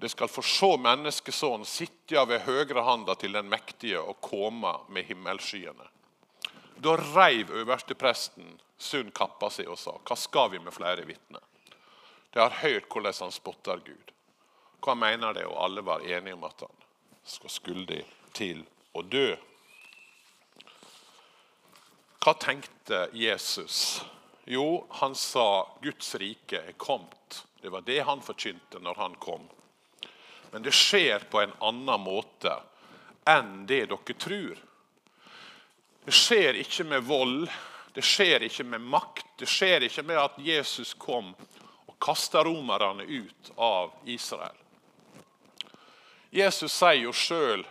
det 0.00 0.08
skal 0.08 0.28
få 0.28 0.42
se 0.42 0.76
menneskesonen 0.78 1.66
sitte 1.66 2.24
ved 2.26 2.40
høyrehanda 2.40 3.14
til 3.14 3.32
den 3.32 3.48
mektige 3.48 4.00
og 4.00 4.20
komme 4.20 4.72
med 4.88 5.04
himmelskyene. 5.04 5.84
Da 6.82 6.96
reiv 6.96 7.50
øverstepresten 7.54 8.56
sunn 8.82 9.12
kappa 9.14 9.50
si 9.54 9.66
og 9.70 9.78
sa, 9.78 9.94
hva 10.02 10.16
skal 10.18 10.50
vi 10.50 10.58
med 10.62 10.74
flere 10.74 11.04
vitner? 11.06 11.42
De 12.32 12.40
har 12.40 12.58
hørt 12.62 12.88
hvordan 12.90 13.14
han 13.20 13.34
spotter 13.34 13.82
Gud. 13.84 14.10
Hva 14.82 14.96
mener 14.98 15.36
de? 15.36 15.44
Og 15.46 15.60
alle 15.62 15.84
var 15.86 16.02
enige 16.02 16.34
om 16.34 16.46
at 16.48 16.64
han 16.64 16.86
skal 17.28 17.52
skyldig 17.54 18.00
til 18.34 18.64
å 18.98 19.04
dø. 19.06 19.28
Hva 22.22 22.34
tenkte 22.40 23.04
Jesus? 23.14 24.02
Jo, 24.44 24.86
han 24.98 25.14
sa 25.14 25.68
Guds 25.82 26.14
rike 26.18 26.64
er 26.72 26.78
kommet. 26.80 27.44
Det 27.62 27.70
var 27.70 27.86
det 27.86 28.00
han 28.08 28.22
forkynte 28.24 28.82
når 28.82 28.98
han 28.98 29.14
kom. 29.22 29.46
Men 30.50 30.66
det 30.66 30.74
skjer 30.74 31.28
på 31.30 31.44
en 31.44 31.54
annen 31.62 32.02
måte 32.02 32.58
enn 33.28 33.68
det 33.70 33.84
dere 33.92 34.18
tror. 34.18 34.58
Det 36.04 36.14
skjer 36.14 36.58
ikke 36.62 36.84
med 36.84 37.04
vold, 37.06 37.50
det 37.94 38.02
skjer 38.04 38.42
ikke 38.48 38.64
med 38.64 38.80
makt. 38.80 39.26
Det 39.38 39.46
skjer 39.48 39.86
ikke 39.86 40.02
med 40.02 40.18
at 40.18 40.40
Jesus 40.42 40.94
kom 40.98 41.34
og 41.86 41.94
kasta 42.02 42.42
romerne 42.44 43.04
ut 43.06 43.52
av 43.56 43.92
Israel. 44.04 44.58
Jesus 46.32 46.72
sier 46.72 47.04
jo 47.04 47.12
sjøl 47.12 47.62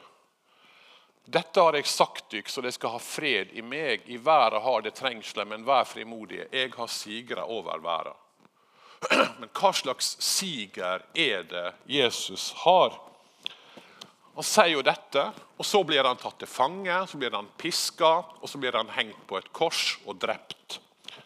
dette 1.31 1.61
har 1.61 1.75
jeg 1.77 1.87
sagt 1.87 2.31
dykk, 2.33 2.49
så 2.49 2.63
dere 2.63 2.75
skal 2.75 2.95
ha 2.95 2.99
fred 2.99 3.53
i 3.55 3.61
meg. 3.63 4.03
I 4.09 4.17
verden 4.19 4.61
har 4.65 4.81
det 4.83 4.95
trengsler, 4.97 5.45
men 5.47 5.63
vær 5.63 5.85
frimodige. 5.87 6.47
Jeg 6.51 6.73
har 6.75 6.89
sigra 6.91 7.45
over 7.45 7.79
verden. 7.79 8.17
Men 9.39 9.49
hva 9.49 9.71
slags 9.73 10.11
siger 10.21 11.01
er 11.17 11.45
det 11.49 11.71
Jesus 11.89 12.51
har? 12.65 12.97
Han 14.35 14.47
sier 14.47 14.71
jo 14.71 14.83
dette, 14.85 15.25
og 15.59 15.67
så 15.67 15.81
blir 15.83 16.07
han 16.07 16.19
tatt 16.19 16.37
til 16.39 16.49
fange, 16.49 16.95
så 17.07 17.19
blir 17.19 17.33
han 17.35 17.49
piska, 17.59 18.11
og 18.39 18.47
så 18.49 18.61
blir 18.61 18.77
han 18.79 18.91
hengt 18.95 19.19
på 19.27 19.37
et 19.39 19.49
kors 19.55 19.97
og 20.05 20.21
drept. 20.21 20.79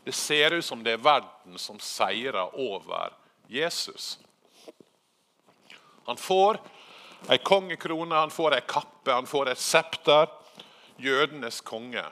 Det 0.05 0.13
ser 0.13 0.57
ut 0.57 0.65
som 0.65 0.81
det 0.85 0.95
er 0.95 1.03
verden 1.05 1.57
som 1.61 1.77
seirer 1.81 2.57
over 2.61 3.13
Jesus. 3.49 4.17
Han 6.05 6.17
får 6.17 6.59
ei 7.29 7.37
kongekrone, 7.41 8.13
han 8.15 8.33
får 8.33 8.57
ei 8.57 8.65
kappe, 8.69 9.11
han 9.11 9.29
får 9.29 9.53
et 9.53 9.61
septer. 9.61 10.29
Jødenes 11.01 11.59
konge. 11.65 12.03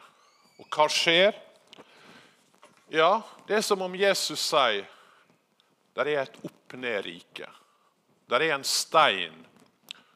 Og 0.60 0.66
hva 0.74 0.90
skjer? 0.92 1.38
Ja, 2.94 3.22
det 3.48 3.60
er 3.60 3.66
som 3.66 3.82
om 3.86 3.96
Jesus 3.96 4.42
sier 4.42 4.90
det 5.94 6.10
er 6.10 6.24
et 6.24 6.38
opp-ned-rike. 6.42 7.48
Det 8.26 8.40
er 8.40 8.56
en 8.56 8.66
stein 8.66 9.36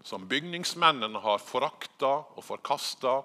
som 0.03 0.27
bygningsmennene 0.27 1.19
har 1.23 1.43
forakta 1.43 2.13
og 2.36 2.43
forkasta. 2.45 3.21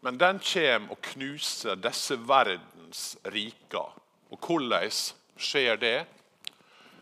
Men 0.00 0.18
den 0.18 0.40
kommer 0.42 0.94
og 0.94 1.02
knuser 1.12 1.78
disse 1.82 2.18
verdens 2.28 3.16
riker. 3.34 3.94
Og 4.30 4.38
hvordan 4.44 4.90
skjer 5.38 5.80
det? 5.80 5.98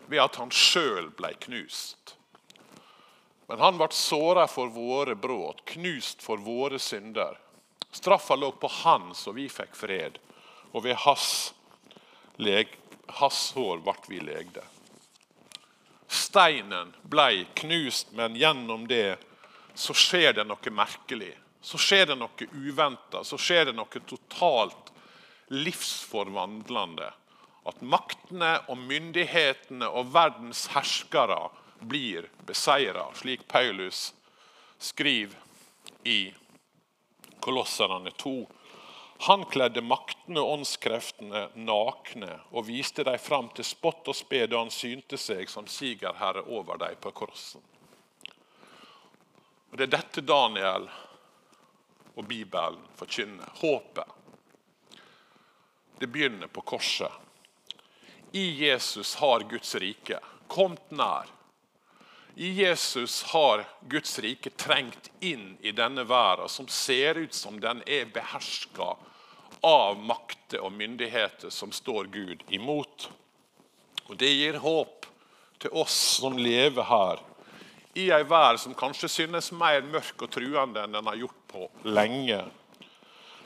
Ved 0.07 0.23
at 0.23 0.39
han 0.39 0.53
sjøl 0.55 1.11
ble 1.19 1.33
knust. 1.47 2.15
Men 3.47 3.63
han 3.63 3.79
ble 3.79 3.89
såra 3.95 4.47
for 4.51 4.71
våre 4.75 5.15
brudd, 5.19 5.63
knust 5.71 6.23
for 6.23 6.43
våre 6.43 6.79
synder. 6.83 7.39
Straffa 7.95 8.37
lå 8.37 8.51
på 8.61 8.71
han, 8.83 9.13
så 9.15 9.33
vi 9.33 9.47
fikk 9.49 9.77
fred, 9.79 10.19
og 10.75 10.83
ved 10.85 10.99
hans, 11.07 11.55
leg, 12.43 12.73
hans 13.21 13.53
hår 13.57 13.81
ble 13.87 13.95
vi 14.11 14.21
legde. 14.21 14.65
Steinen 16.09 16.95
blei 17.03 17.47
knust, 17.55 18.13
men 18.13 18.37
gjennom 18.37 18.87
det 18.89 19.19
så 19.75 19.95
skjer 19.95 20.33
det 20.39 20.47
noe 20.47 20.73
merkelig. 20.73 21.35
Så 21.61 21.79
skjer 21.83 22.07
det 22.13 22.17
noe 22.21 22.49
uventa, 22.55 23.25
så 23.25 23.39
skjer 23.39 23.71
det 23.71 23.77
noe 23.77 24.03
totalt 24.07 24.93
livsforvandlende. 25.51 27.11
At 27.67 27.83
maktene 27.83 28.53
og 28.71 28.79
myndighetene 28.79 29.89
og 29.91 30.13
verdens 30.15 30.69
herskere 30.71 31.49
blir 31.83 32.29
beseira, 32.47 33.09
slik 33.19 33.43
Paulus 33.51 34.13
skriver 34.79 35.35
i 36.07 36.31
Kolosserne 37.43 38.11
2. 38.11 38.37
Han 39.19 39.45
kledde 39.49 39.81
maktene 39.81 40.43
og 40.43 40.59
åndskreftene 40.59 41.47
nakne 41.57 42.35
og 42.51 42.67
viste 42.69 43.05
dem 43.07 43.19
fram 43.19 43.49
til 43.57 43.65
spott 43.65 44.09
og 44.13 44.17
spe 44.17 44.43
da 44.51 44.61
han 44.61 44.73
synte 44.73 45.17
seg 45.21 45.49
som 45.49 45.69
sigerherre 45.71 46.45
over 46.53 46.77
dem 46.83 46.99
på 47.01 47.15
korsen. 47.17 47.65
Og 49.71 49.79
Det 49.79 49.87
er 49.89 49.97
dette 49.97 50.25
Daniel 50.25 50.89
og 52.17 52.27
Bibelen 52.29 52.85
forkynner. 52.97 53.49
Håpet. 53.61 54.13
Det 55.99 56.07
begynner 56.13 56.47
på 56.53 56.61
korset. 56.61 57.13
I 58.33 58.67
Jesus 58.67 59.15
har 59.15 59.49
Guds 59.49 59.75
rike 59.81 60.21
kommet 60.49 60.91
nær. 60.93 61.36
I 62.39 62.51
Jesus 62.51 63.23
har 63.23 63.69
Guds 63.81 64.19
rike 64.19 64.51
trengt 64.51 65.11
inn 65.21 65.57
i 65.61 65.73
denne 65.73 66.05
verden, 66.05 66.49
som 66.49 66.69
ser 66.69 67.15
ut 67.15 67.35
som 67.35 67.61
den 67.61 67.83
er 67.87 68.05
beherska 68.13 68.97
av 69.65 69.97
makter 69.97 70.61
og 70.61 70.75
myndigheter 70.77 71.49
som 71.51 71.73
står 71.73 72.05
Gud 72.13 72.43
imot. 72.53 73.09
Og 74.07 74.17
Det 74.21 74.29
gir 74.29 74.59
håp 74.61 75.07
til 75.59 75.73
oss 75.73 75.97
som 76.21 76.37
lever 76.37 76.85
her, 76.85 77.23
i 77.97 78.11
ei 78.13 78.27
verden 78.29 78.61
som 78.61 78.75
kanskje 78.77 79.09
synes 79.09 79.49
mer 79.57 79.81
mørk 79.89 80.27
og 80.27 80.35
truende 80.37 80.83
enn 80.85 80.93
den 80.93 81.09
har 81.09 81.17
gjort 81.17 81.39
på 81.49 81.71
lenge. 81.89 82.43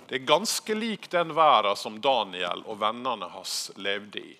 Det 0.08 0.18
er 0.18 0.26
ganske 0.26 0.74
lik 0.74 1.06
den 1.14 1.30
verden 1.38 1.78
som 1.78 2.00
Daniel 2.02 2.66
og 2.66 2.80
vennene 2.82 3.30
hans 3.36 3.70
levde 3.78 4.18
i. 4.18 4.34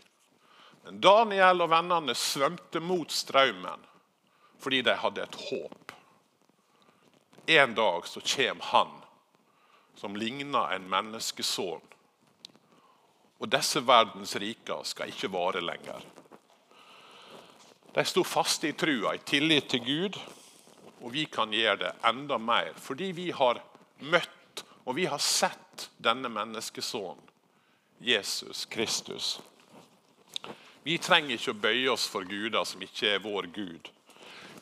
Men 0.83 0.99
Daniel 0.99 1.63
og 1.63 1.71
vennene 1.71 2.19
svømte 2.19 2.83
mot 2.83 3.15
strømmen 3.15 3.87
fordi 4.61 4.83
de 4.87 4.97
hadde 5.03 5.25
et 5.25 5.39
håp. 5.49 5.93
En 7.51 7.75
dag 7.75 8.07
så 8.07 8.21
kommer 8.21 8.65
han 8.73 8.97
som 9.97 10.17
ligner 10.17 10.75
en 10.75 10.89
menneskesønn. 10.89 11.87
Og 13.41 13.49
disse 13.49 13.81
verdens 13.85 14.37
riker 14.37 14.85
skal 14.85 15.13
ikke 15.13 15.33
vare 15.33 15.63
lenger. 15.65 16.05
De 17.95 18.05
sto 18.07 18.23
faste 18.25 18.69
i 18.69 18.77
trua, 18.77 19.15
i 19.17 19.25
tillit 19.27 19.71
til 19.73 19.85
Gud, 19.85 20.19
og 21.01 21.13
vi 21.17 21.25
kan 21.33 21.53
gjøre 21.53 21.81
det 21.81 21.95
enda 22.07 22.39
mer. 22.39 22.77
Fordi 22.77 23.11
vi 23.17 23.31
har 23.35 23.63
møtt 24.01 24.65
og 24.85 24.97
vi 24.97 25.07
har 25.07 25.19
sett 25.19 25.91
denne 25.97 26.29
menneskesønnen, 26.29 27.23
Jesus 28.01 28.65
Kristus. 28.65 29.41
Vi 30.83 30.97
trenger 30.99 31.37
ikke 31.37 31.53
å 31.53 31.61
bøye 31.61 31.91
oss 31.93 32.07
for 32.09 32.25
guder 32.25 32.65
som 32.65 32.83
ikke 32.83 33.15
er 33.15 33.23
vår 33.23 33.51
Gud. 33.55 33.91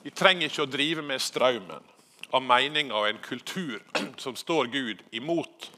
Vi 0.03 0.11
trenger 0.11 0.47
ikke 0.47 0.65
å 0.67 0.71
drive 0.71 1.03
med 1.03 1.23
strømmen 1.23 1.87
av 2.31 2.45
meninger 2.45 2.95
og 2.95 3.09
en 3.09 3.23
kultur 3.25 3.83
som 4.23 4.37
står 4.37 4.71
Gud 4.73 5.03
imot. 5.11 5.71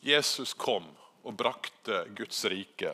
Jesus 0.00 0.54
kom 0.54 0.86
og 1.26 1.34
brakte 1.34 2.04
Guds 2.14 2.44
rike, 2.46 2.92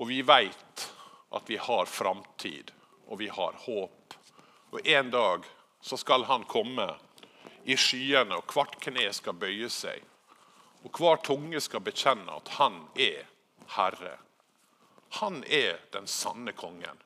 og 0.00 0.08
vi 0.10 0.22
vet 0.26 0.86
at 1.30 1.46
vi 1.46 1.60
har 1.62 1.86
framtid, 1.86 2.72
og 3.06 3.20
vi 3.20 3.28
har 3.30 3.54
håp. 3.66 4.14
Og 4.70 4.86
En 4.86 5.10
dag 5.10 5.46
så 5.80 5.96
skal 5.96 6.24
han 6.26 6.44
komme 6.50 6.88
i 7.64 7.76
skyene, 7.78 8.40
og 8.40 8.50
hvert 8.50 8.80
kne 8.82 9.06
skal 9.14 9.38
bøye 9.38 9.68
seg. 9.70 10.02
Og 10.82 10.96
hver 10.96 11.20
tunge 11.22 11.60
skal 11.62 11.84
bekjenne 11.84 12.40
at 12.40 12.50
han 12.56 12.80
er 12.98 13.28
Herre. 13.76 14.16
Han 15.20 15.44
er 15.44 15.78
den 15.94 16.06
sanne 16.10 16.54
kongen. 16.56 16.98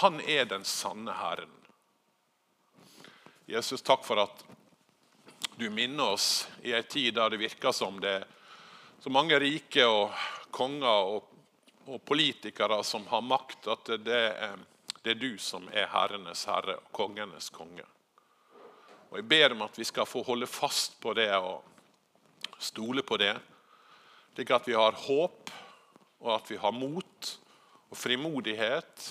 Han 0.00 0.20
er 0.20 0.44
den 0.44 0.64
sanne 0.64 1.12
Herren. 1.12 1.50
Jesus, 3.46 3.82
takk 3.82 4.04
for 4.06 4.22
at 4.22 4.44
du 5.58 5.68
minner 5.70 6.14
oss 6.14 6.48
i 6.62 6.72
en 6.72 6.86
tid 6.88 7.14
der 7.14 7.30
det 7.30 7.42
virker 7.42 7.74
som 7.76 8.00
det 8.00 8.14
er 8.22 8.28
så 9.02 9.10
mange 9.10 9.38
rike 9.42 9.84
og 9.86 10.12
konger 10.54 11.08
og, 11.10 11.24
og 11.90 11.98
politikere 12.06 12.78
som 12.86 13.04
har 13.10 13.24
makt, 13.26 13.66
at 13.66 13.90
det 14.06 14.20
er, 14.38 14.60
det 15.02 15.16
er 15.16 15.18
du 15.18 15.32
som 15.42 15.66
er 15.74 15.90
herrenes 15.90 16.44
herre 16.46 16.78
og 16.78 16.92
kongenes 16.94 17.50
konge. 17.50 17.84
Og 19.10 19.18
Jeg 19.18 19.28
ber 19.28 19.56
om 19.56 19.64
at 19.66 19.78
vi 19.78 19.84
skal 19.84 20.06
få 20.08 20.22
holde 20.24 20.46
fast 20.46 21.00
på 21.02 21.12
det 21.18 21.28
og 21.36 21.64
stole 22.62 23.02
på 23.02 23.18
det, 23.20 23.34
slik 24.32 24.54
at 24.54 24.68
vi 24.70 24.78
har 24.78 24.96
håp 24.96 25.50
og 26.22 26.30
at 26.36 26.50
vi 26.50 26.56
har 26.62 26.72
mot 26.72 27.32
og 27.90 27.98
frimodighet 27.98 29.10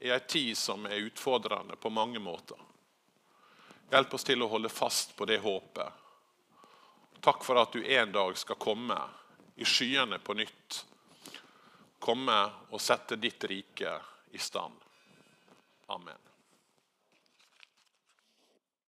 i 0.00 0.10
en 0.10 0.20
tid 0.26 0.56
som 0.58 0.86
er 0.86 1.04
utfordrende 1.06 1.76
på 1.76 1.90
mange 1.90 2.18
måter. 2.18 2.56
Hjelp 3.90 4.14
oss 4.14 4.24
til 4.24 4.42
å 4.42 4.48
holde 4.48 4.70
fast 4.72 5.16
på 5.16 5.26
det 5.28 5.40
håpet. 5.42 5.92
Takk 7.20 7.44
for 7.44 7.60
at 7.60 7.72
du 7.72 7.84
en 7.84 8.12
dag 8.12 8.38
skal 8.38 8.56
komme 8.56 8.96
i 9.60 9.66
skyene 9.68 10.18
på 10.24 10.34
nytt. 10.38 10.84
Komme 12.00 12.38
og 12.70 12.80
sette 12.80 13.18
ditt 13.20 13.44
rike 13.44 13.98
i 14.32 14.38
stand. 14.38 14.78
Amen. 15.92 16.29